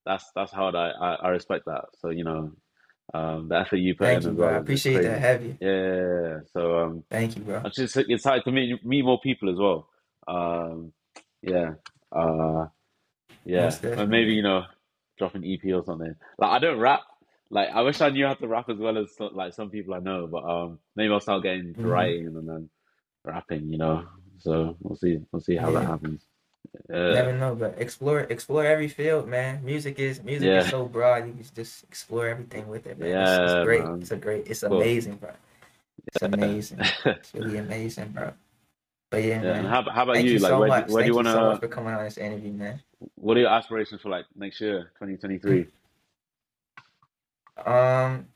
that's 0.05 0.25
that's 0.35 0.53
hard. 0.53 0.75
I 0.75 0.91
I, 0.91 1.15
I 1.15 1.29
respect 1.29 1.67
that. 1.67 1.85
So 2.01 2.11
you 2.11 2.25
know, 2.25 2.53
um, 3.15 3.49
the 3.49 3.59
effort 3.59 3.77
you 3.77 3.95
put 3.95 4.07
Thank 4.07 4.25
in 4.25 4.31
you, 4.31 4.37
bro. 4.37 4.49
I 4.49 4.53
well 4.53 4.61
appreciate 4.61 5.03
that 5.03 5.21
Have 5.21 5.45
you? 5.45 5.57
Yeah. 5.61 6.41
So 6.53 6.79
um, 6.79 7.05
Thank 7.11 7.37
you, 7.37 7.43
bro. 7.43 7.63
I'm 7.65 7.71
just 7.75 7.97
excited 7.97 8.45
to 8.45 8.53
meet 8.53 8.85
meet 8.85 9.05
more 9.05 9.21
people 9.21 9.51
as 9.51 9.59
well. 9.59 9.89
Um, 10.27 10.93
yeah. 11.43 11.73
Uh, 12.11 12.67
yeah, 13.45 13.77
and 13.97 14.11
maybe 14.11 14.35
you 14.35 14.43
know, 14.43 14.65
drop 15.19 15.35
an 15.35 15.45
EP 15.45 15.73
or 15.73 15.85
something. 15.85 16.15
Like 16.39 16.51
I 16.51 16.59
don't 16.59 16.79
rap. 16.79 17.03
Like 17.51 17.69
I 17.71 17.83
wish 17.83 18.01
I 18.01 18.11
knew 18.11 18.27
how 18.27 18.35
to 18.35 18.49
rap 18.49 18.69
as 18.71 18.79
well 18.79 18.99
as 18.99 19.09
like 19.21 19.55
some 19.55 19.71
people 19.71 19.95
I 19.95 20.01
know, 20.01 20.27
but 20.27 20.45
um, 20.45 20.79
maybe 20.97 21.13
I'll 21.13 21.21
start 21.21 21.43
getting 21.43 21.75
to 21.81 21.87
hmm 21.87 21.89
writing 21.89 22.27
and 22.29 22.49
then 22.49 22.71
rapping. 23.25 23.71
You 23.71 23.79
know, 23.79 24.05
so 24.39 24.77
we'll 24.81 24.97
see. 24.97 25.21
We'll 25.33 25.43
see 25.43 25.57
how 25.57 25.73
that 25.73 25.83
Yeah. 25.83 25.87
happens. 25.87 26.27
Never 27.07 27.33
know, 27.33 27.55
but 27.57 27.79
explore 27.81 28.21
explore 28.21 28.65
every 28.65 28.89
field, 28.89 29.29
man. 29.29 29.65
Music 29.65 29.99
is 29.99 30.23
music 30.23 30.55
is 30.55 30.67
so 30.67 30.87
broad. 30.87 31.27
You 31.27 31.33
can 31.35 31.45
just 31.55 31.83
explore 31.85 32.29
everything 32.29 32.69
with 32.69 32.87
it, 32.87 32.99
man. 32.99 33.19
It's 33.21 33.39
it's 33.39 33.55
great. 33.55 33.91
man. 33.91 34.01
It's 34.01 34.13
a 34.13 34.17
great. 34.17 34.47
It's 34.49 34.63
course. 34.69 34.89
amazing, 34.89 35.17
bro. 35.17 35.33
It's 36.13 36.23
amazing. 36.23 36.89
It's 37.21 37.35
really 37.35 37.57
amazing, 37.59 38.11
bro. 38.13 38.35
But 39.13 39.25
yeah, 39.25 39.43
Yeah, 39.43 39.63
how 39.69 39.83
how 39.91 40.03
about 40.05 40.15
Thank 40.15 40.27
you? 40.27 40.33
you 40.33 40.39
Like, 40.39 40.51
so 40.51 40.59
where 40.59 40.69
do, 40.71 40.75
much. 40.75 40.91
where 40.91 41.03
do 41.03 41.09
you 41.09 41.15
Thank 41.15 41.27
you 41.27 41.33
so 41.33 41.47
much 41.51 41.61
for 41.61 41.69
coming 41.69 41.93
on 41.95 42.03
this 42.03 42.17
interview, 42.17 42.53
man. 42.53 42.81
What 43.17 43.37
are 43.37 43.41
your 43.41 43.51
aspirations 43.51 44.01
for 44.01 44.09
like 44.09 44.25
next 44.35 44.59
year, 44.61 44.91
2023? 44.99 45.67
Um, 47.67 48.27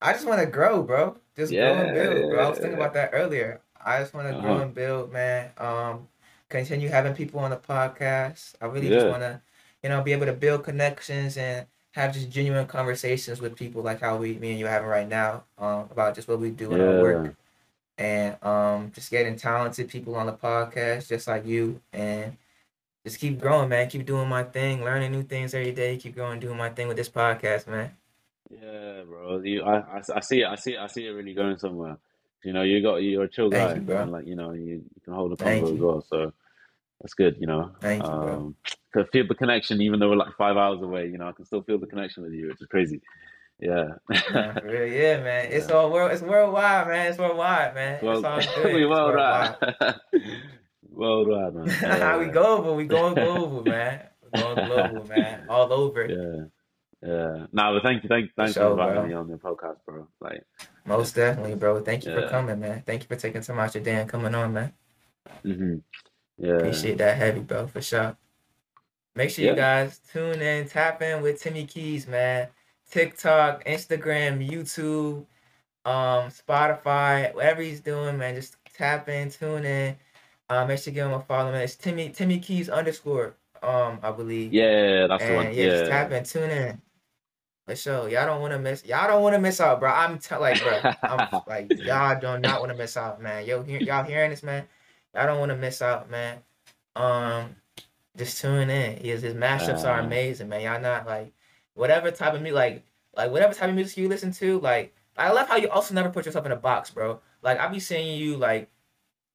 I 0.00 0.12
just 0.14 0.26
want 0.26 0.40
to 0.40 0.46
grow, 0.46 0.82
bro. 0.82 1.18
Just 1.36 1.52
grow 1.52 1.74
and 1.74 1.92
build, 1.92 2.30
bro. 2.30 2.46
I 2.46 2.48
was 2.48 2.58
thinking 2.58 2.78
Yeah. 2.78 2.84
about 2.84 2.94
that 2.94 3.10
earlier. 3.12 3.60
I 3.84 4.00
just 4.00 4.14
want 4.14 4.26
to 4.28 4.40
grow 4.40 4.54
Uh-huh. 4.54 4.62
and 4.62 4.74
build, 4.74 5.12
man. 5.12 5.50
Um, 5.58 6.08
continue 6.48 6.88
having 6.88 7.14
people 7.14 7.40
on 7.40 7.50
the 7.50 7.58
podcast. 7.58 8.54
I 8.62 8.66
really 8.66 8.88
just 8.88 9.06
want 9.06 9.20
to, 9.22 9.42
you 9.82 9.90
know, 9.90 10.02
be 10.02 10.12
able 10.12 10.26
to 10.26 10.32
build 10.32 10.64
connections 10.64 11.36
and 11.36 11.66
have 11.92 12.14
just 12.14 12.30
genuine 12.30 12.66
conversations 12.66 13.40
with 13.42 13.54
people 13.54 13.82
like 13.82 14.00
how 14.00 14.16
we, 14.16 14.38
me 14.38 14.50
and 14.52 14.58
you 14.58 14.66
are 14.66 14.70
having 14.70 14.88
right 14.88 15.08
now, 15.08 15.44
um, 15.58 15.88
about 15.90 16.14
just 16.14 16.26
what 16.28 16.40
we 16.40 16.50
do 16.50 16.72
in 16.72 16.80
our 16.80 16.94
work 16.94 17.34
and 17.98 18.42
um, 18.42 18.92
just 18.94 19.10
getting 19.10 19.36
talented 19.36 19.88
people 19.88 20.14
on 20.16 20.26
the 20.26 20.32
podcast 20.32 21.08
just 21.08 21.26
like 21.26 21.46
you 21.46 21.80
and 21.92 22.36
just 23.04 23.20
keep 23.20 23.40
growing, 23.40 23.68
man. 23.68 23.88
Keep 23.88 24.04
doing 24.04 24.28
my 24.28 24.42
thing, 24.42 24.82
learning 24.82 25.12
new 25.12 25.22
things 25.22 25.54
every 25.54 25.72
day. 25.72 25.96
Keep 25.96 26.16
going, 26.16 26.40
doing 26.40 26.56
my 26.56 26.70
thing 26.70 26.88
with 26.88 26.96
this 26.96 27.08
podcast, 27.08 27.68
man. 27.68 27.92
Yeah, 28.50 29.02
bro. 29.06 29.40
You, 29.42 29.62
I, 29.62 29.78
I, 29.78 30.02
I 30.16 30.20
see 30.20 30.42
it. 30.42 30.46
I 30.46 30.56
see 30.56 30.74
it. 30.74 30.78
I 30.78 30.86
see 30.88 31.06
it 31.06 31.10
really 31.10 31.34
going 31.34 31.58
somewhere. 31.58 31.98
You 32.44 32.52
know, 32.52 32.62
you 32.62 32.82
got 32.82 32.96
you're 32.96 33.24
a 33.24 33.28
chill 33.28 33.50
Thank 33.50 33.70
guy, 33.70 33.74
you, 33.76 33.80
bro. 33.82 34.02
and 34.02 34.12
like 34.12 34.26
you 34.26 34.36
know, 34.36 34.52
you, 34.52 34.82
you 34.94 35.00
can 35.04 35.14
hold 35.14 35.32
a 35.32 35.36
convo 35.36 35.74
as 35.74 35.80
well. 35.80 36.04
So 36.08 36.32
that's 37.00 37.14
good. 37.14 37.36
You 37.40 37.46
know, 37.46 37.72
Thank 37.80 38.02
you, 38.02 38.08
bro. 38.08 38.34
um, 38.34 38.56
to 38.94 39.04
feel 39.06 39.26
the 39.26 39.34
connection, 39.34 39.80
even 39.80 39.98
though 40.00 40.10
we're 40.10 40.16
like 40.16 40.34
five 40.36 40.56
hours 40.56 40.82
away. 40.82 41.06
You 41.06 41.18
know, 41.18 41.28
I 41.28 41.32
can 41.32 41.44
still 41.44 41.62
feel 41.62 41.78
the 41.78 41.86
connection 41.86 42.22
with 42.22 42.32
you, 42.32 42.48
which 42.48 42.60
is 42.60 42.66
crazy. 42.66 43.00
Yeah. 43.58 43.88
Nah, 44.28 44.52
for 44.52 44.66
real, 44.66 44.86
yeah, 44.86 45.22
man. 45.22 45.46
It's 45.50 45.68
Yeah. 45.68 45.74
all 45.76 45.90
world. 45.90 46.12
It's 46.12 46.22
worldwide, 46.22 46.88
man. 46.88 47.06
It's 47.08 47.18
worldwide, 47.18 47.74
man. 47.74 47.94
It's 47.94 48.02
Well, 48.02 48.26
all 48.26 48.40
good. 48.54 48.74
we 48.74 48.82
It's 48.84 48.90
worldwide. 48.90 49.56
worldwide, 50.90 51.54
man. 51.54 51.66
Yeah, 51.82 52.18
we 52.18 52.26
yeah. 52.26 52.32
global. 52.32 52.76
We 52.76 52.84
going 52.86 53.14
global, 53.14 53.62
man. 53.64 54.02
We 54.24 54.38
going 54.40 54.66
global, 54.66 55.04
man. 55.08 55.44
All 55.48 55.72
over. 55.72 56.06
Yeah. 56.06 56.44
Yeah. 57.02 57.46
No, 57.52 57.74
but 57.74 57.82
thank 57.82 58.02
you, 58.02 58.08
thank, 58.08 58.30
thanks 58.36 58.54
sure, 58.54 58.64
for 58.64 58.70
inviting 58.72 58.94
bro. 59.02 59.06
me 59.08 59.14
on 59.14 59.28
your 59.28 59.38
podcast, 59.38 59.76
bro. 59.86 60.08
Like, 60.20 60.42
Most 60.86 61.14
definitely, 61.14 61.54
bro. 61.54 61.80
Thank 61.82 62.04
you 62.04 62.12
for 62.12 62.28
coming, 62.28 62.58
man. 62.60 62.82
Thank 62.86 63.02
you 63.02 63.08
for 63.08 63.16
taking 63.16 63.42
time 63.42 63.58
out 63.58 63.74
your 63.74 63.84
day 63.84 63.94
and 63.96 64.08
coming 64.08 64.34
on, 64.34 64.52
man. 64.52 64.72
hmm 65.42 65.76
yeah, 66.38 66.52
Appreciate 66.56 66.98
that 66.98 67.16
heavy, 67.16 67.40
bro, 67.40 67.66
for 67.66 67.80
sure. 67.80 68.16
Make 69.14 69.30
sure 69.30 69.44
Yeah. 69.44 69.50
you 69.52 69.56
guys 69.56 69.98
tune 70.12 70.42
in, 70.42 70.68
tap 70.68 71.00
in 71.00 71.22
with 71.22 71.40
Timmy 71.40 71.64
Keys, 71.64 72.06
man. 72.06 72.48
TikTok, 72.90 73.64
Instagram, 73.64 74.46
YouTube, 74.48 75.24
um, 75.84 76.30
Spotify, 76.30 77.34
whatever 77.34 77.62
he's 77.62 77.80
doing, 77.80 78.18
man. 78.18 78.34
Just 78.34 78.56
tap 78.76 79.08
in, 79.08 79.30
tune 79.30 79.64
in. 79.64 79.96
Uh, 80.48 80.64
make 80.64 80.78
sure 80.78 80.92
you 80.92 80.94
give 80.96 81.06
him 81.06 81.14
a 81.14 81.20
follow, 81.20 81.50
man. 81.52 81.62
It's 81.62 81.74
Timmy 81.76 82.08
Timmy 82.10 82.38
Keys 82.38 82.68
underscore, 82.68 83.34
um, 83.62 83.98
I 84.02 84.12
believe. 84.12 84.52
yeah, 84.52 85.06
that's 85.08 85.24
the 85.24 85.34
one. 85.34 85.54
yeah, 85.54 85.68
just 85.70 85.90
tap 85.90 86.12
in, 86.12 86.24
tune 86.24 86.50
in. 86.50 86.82
For 87.66 87.74
sure. 87.74 88.08
Y'all 88.08 88.26
don't 88.26 88.40
want 88.40 88.52
to 88.52 88.60
miss. 88.60 88.84
Y'all 88.84 89.08
don't 89.08 89.22
want 89.24 89.34
to 89.34 89.40
miss 89.40 89.60
out, 89.60 89.80
bro. 89.80 89.90
I'm 89.90 90.18
t- 90.20 90.36
like, 90.36 90.62
bro. 90.62 90.92
I'm 91.02 91.40
like, 91.48 91.72
y'all 91.78 92.18
do 92.20 92.38
not 92.38 92.60
want 92.60 92.70
to 92.70 92.78
miss 92.78 92.96
out, 92.96 93.20
man. 93.20 93.44
Yo, 93.44 93.62
hear, 93.64 93.80
y'all 93.80 94.04
hearing 94.04 94.30
this, 94.30 94.44
man? 94.44 94.64
Y'all 95.14 95.26
don't 95.26 95.40
want 95.40 95.50
to 95.50 95.56
miss 95.56 95.82
out, 95.82 96.08
man. 96.08 96.38
Um, 96.94 97.56
just 98.16 98.40
tune 98.40 98.70
in. 98.70 98.98
His 98.98 99.22
his 99.22 99.34
mashups 99.34 99.82
are 99.84 99.98
Uh. 100.00 100.04
amazing, 100.04 100.48
man. 100.48 100.60
Y'all 100.60 100.80
not 100.80 101.06
like 101.06 101.32
whatever 101.76 102.12
type 102.12 102.34
of 102.34 102.42
music, 102.42 102.56
like 102.56 102.84
like 103.16 103.32
whatever 103.32 103.54
type 103.54 103.70
of 103.70 103.76
music 103.76 103.98
you 103.98 104.08
listen 104.08 104.32
to. 104.34 104.60
Like 104.60 104.94
I 105.18 105.32
love 105.32 105.48
how 105.48 105.56
you 105.56 105.70
also 105.70 105.94
never 105.94 106.10
put 106.10 106.26
yourself 106.26 106.46
in 106.46 106.52
a 106.52 106.56
box, 106.56 106.90
bro. 106.90 107.20
Like 107.42 107.60
I 107.60 107.68
be 107.68 107.80
seeing 107.80 108.18
you 108.18 108.38
like 108.38 108.70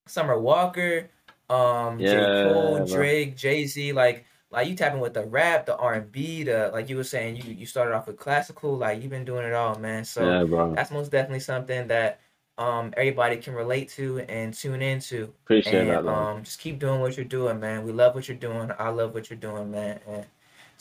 Summer 0.08 0.38
Walker, 0.40 1.10
um, 1.50 2.04
J 2.06 2.28
Yeah, 2.28 2.36
Cole. 2.42 2.86
Drake, 2.86 3.38
Jay 3.38 3.66
Z, 3.66 3.94
like 3.94 4.26
like 4.52 4.68
you 4.68 4.76
tapping 4.76 5.00
with 5.00 5.14
the 5.14 5.26
rap, 5.26 5.66
the 5.66 5.78
R 5.78 5.94
and 5.96 6.12
B, 6.12 6.44
the 6.44 6.72
like 6.74 6.90
you 6.90 6.98
were 6.98 7.04
saying 7.04 7.38
you 7.38 7.54
you 7.54 7.66
started 7.66 7.96
off 7.96 8.08
with 8.08 8.18
classical, 8.18 8.78
like 8.78 9.02
you've 9.02 9.12
been 9.12 9.26
doing 9.26 9.46
it 9.46 9.54
all, 9.54 9.78
man. 9.80 10.06
So 10.06 10.42
yeah, 10.44 10.76
that's 10.76 10.92
most 10.92 11.12
definitely 11.12 11.40
something 11.42 11.88
that 11.88 12.20
um 12.58 12.94
everybody 12.98 13.38
can 13.38 13.54
relate 13.54 13.90
to 13.92 14.20
and 14.22 14.54
tune 14.54 14.82
into. 14.82 15.34
Appreciate 15.46 15.86
And 15.86 15.88
that, 15.88 16.06
man. 16.06 16.28
um 16.36 16.44
just 16.44 16.60
keep 16.60 16.80
doing 16.80 17.00
what 17.02 17.16
you're 17.18 17.26
doing, 17.26 17.60
man. 17.60 17.84
We 17.86 17.92
love 17.94 18.16
what 18.16 18.28
you're 18.28 18.38
doing. 18.38 18.72
I 18.80 18.90
love 18.90 19.14
what 19.14 19.30
you're 19.30 19.40
doing, 19.40 19.72
man. 19.72 20.00
And 20.08 20.26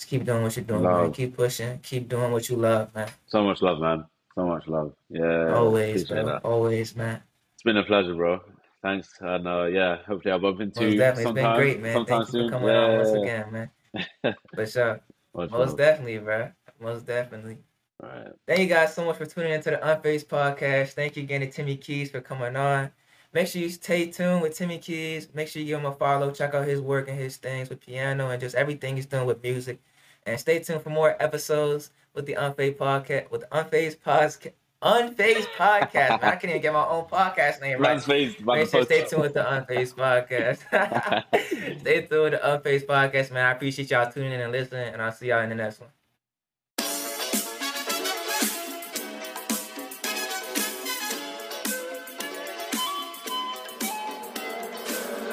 just 0.01 0.09
keep 0.09 0.25
doing 0.25 0.43
what 0.43 0.57
you're 0.57 0.65
doing, 0.65 0.83
man. 0.83 1.13
Keep 1.13 1.37
pushing. 1.37 1.79
Keep 1.81 2.09
doing 2.09 2.33
what 2.33 2.49
you 2.49 2.57
love, 2.57 2.95
man. 2.95 3.11
So 3.27 3.45
much 3.45 3.61
love, 3.61 3.81
man. 3.81 4.07
So 4.35 4.47
much 4.47 4.67
love. 4.67 4.95
Yeah, 5.11 5.53
Always, 5.55 6.09
bro. 6.09 6.25
that. 6.25 6.43
Always, 6.43 6.97
man. 6.97 7.21
It's 7.53 7.63
been 7.65 7.77
a 7.77 7.85
pleasure, 7.85 8.15
bro. 8.15 8.41
Thanks, 8.81 9.13
and 9.21 9.47
uh, 9.47 9.65
yeah, 9.65 9.99
hopefully 10.07 10.33
I'll 10.33 10.39
bump 10.39 10.63
into 10.63 10.81
Most 10.81 10.93
you 10.93 10.99
definitely. 10.99 11.25
It's 11.25 11.35
been 11.35 11.55
great, 11.55 11.83
man. 11.83 11.93
sometime 11.93 12.25
Thank 12.25 12.33
you 12.33 12.45
for 12.45 12.51
coming 12.51 12.69
yeah, 12.69 12.81
on 12.81 12.97
once 12.97 13.11
again, 13.11 13.53
man. 13.53 14.35
For 14.55 14.67
sure. 14.67 15.01
Much 15.35 15.51
Most 15.51 15.69
love. 15.69 15.77
definitely, 15.77 16.19
bro. 16.19 16.51
Most 16.81 17.05
definitely. 17.07 17.59
All 18.03 18.09
right. 18.09 18.33
Thank 18.47 18.61
you 18.61 18.67
guys 18.69 18.95
so 18.95 19.05
much 19.05 19.19
for 19.19 19.27
tuning 19.27 19.53
into 19.53 19.71
the 19.71 19.87
Unfaced 19.87 20.31
podcast. 20.31 20.93
Thank 20.93 21.19
you 21.19 21.25
again 21.25 21.43
to 21.43 21.51
Timmy 21.51 21.77
Keys 21.77 22.11
for 22.11 22.23
coming 22.23 22.57
on. 22.57 22.91
Make 23.35 23.49
sure 23.49 23.61
you 23.61 23.69
stay 23.69 24.07
tuned 24.07 24.41
with 24.41 24.57
Timmy 24.57 24.79
Keys. 24.79 25.29
Make 25.35 25.49
sure 25.49 25.61
you 25.61 25.69
give 25.69 25.81
him 25.81 25.85
a 25.87 25.93
follow. 25.93 26.31
Check 26.31 26.55
out 26.55 26.67
his 26.67 26.81
work 26.81 27.07
and 27.11 27.19
his 27.19 27.37
things 27.37 27.69
with 27.69 27.85
piano 27.85 28.31
and 28.31 28.41
just 28.41 28.55
everything 28.55 28.97
he's 28.97 29.05
doing 29.05 29.27
with 29.27 29.43
music. 29.43 29.79
And 30.27 30.39
stay 30.39 30.59
tuned 30.59 30.83
for 30.83 30.91
more 30.91 31.17
episodes 31.21 31.91
with 32.15 32.27
the 32.27 32.35
Unfazed 32.35 32.77
podcast. 32.77 33.31
With 33.31 33.43
the 33.43 33.59
Unfaced 33.59 34.03
podcast. 34.03 34.53
Unfaced 34.83 35.49
podcast. 35.59 35.93
Man, 35.93 36.19
I 36.23 36.37
can't 36.37 36.45
even 36.45 36.63
get 36.63 36.73
my 36.73 36.87
own 36.87 37.05
podcast 37.05 37.61
name 37.61 37.81
right. 37.81 37.91
Man's 37.91 38.07
face, 38.07 38.39
Make 38.39 38.47
man's 38.47 38.71
sure 38.71 38.85
stay 38.85 39.05
tuned 39.05 39.23
with 39.23 39.35
the 39.35 39.41
Unfazed 39.43 39.95
podcast. 39.95 41.81
stay 41.81 42.07
tuned 42.07 42.23
with 42.23 42.33
the 42.33 42.41
Unfazed 42.43 42.87
podcast, 42.87 43.31
man. 43.31 43.47
I 43.47 43.53
appreciate 43.53 43.91
y'all 43.91 44.11
tuning 44.11 44.33
in 44.33 44.41
and 44.41 44.53
listening, 44.53 44.93
and 44.93 45.03
I'll 45.03 45.13
see 45.13 45.29
y'all 45.29 45.43
in 45.43 45.51
the 45.51 45.55
next 45.55 45.81
one. 45.81 45.91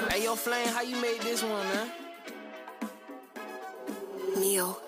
Hey, 0.10 0.23
yo, 0.23 0.36
Flame, 0.36 0.67
how 0.67 0.82
you 0.82 1.00
made 1.02 1.21
this 1.21 1.41
one, 1.43 1.67
man? 1.69 1.89
Neil. 4.57 4.87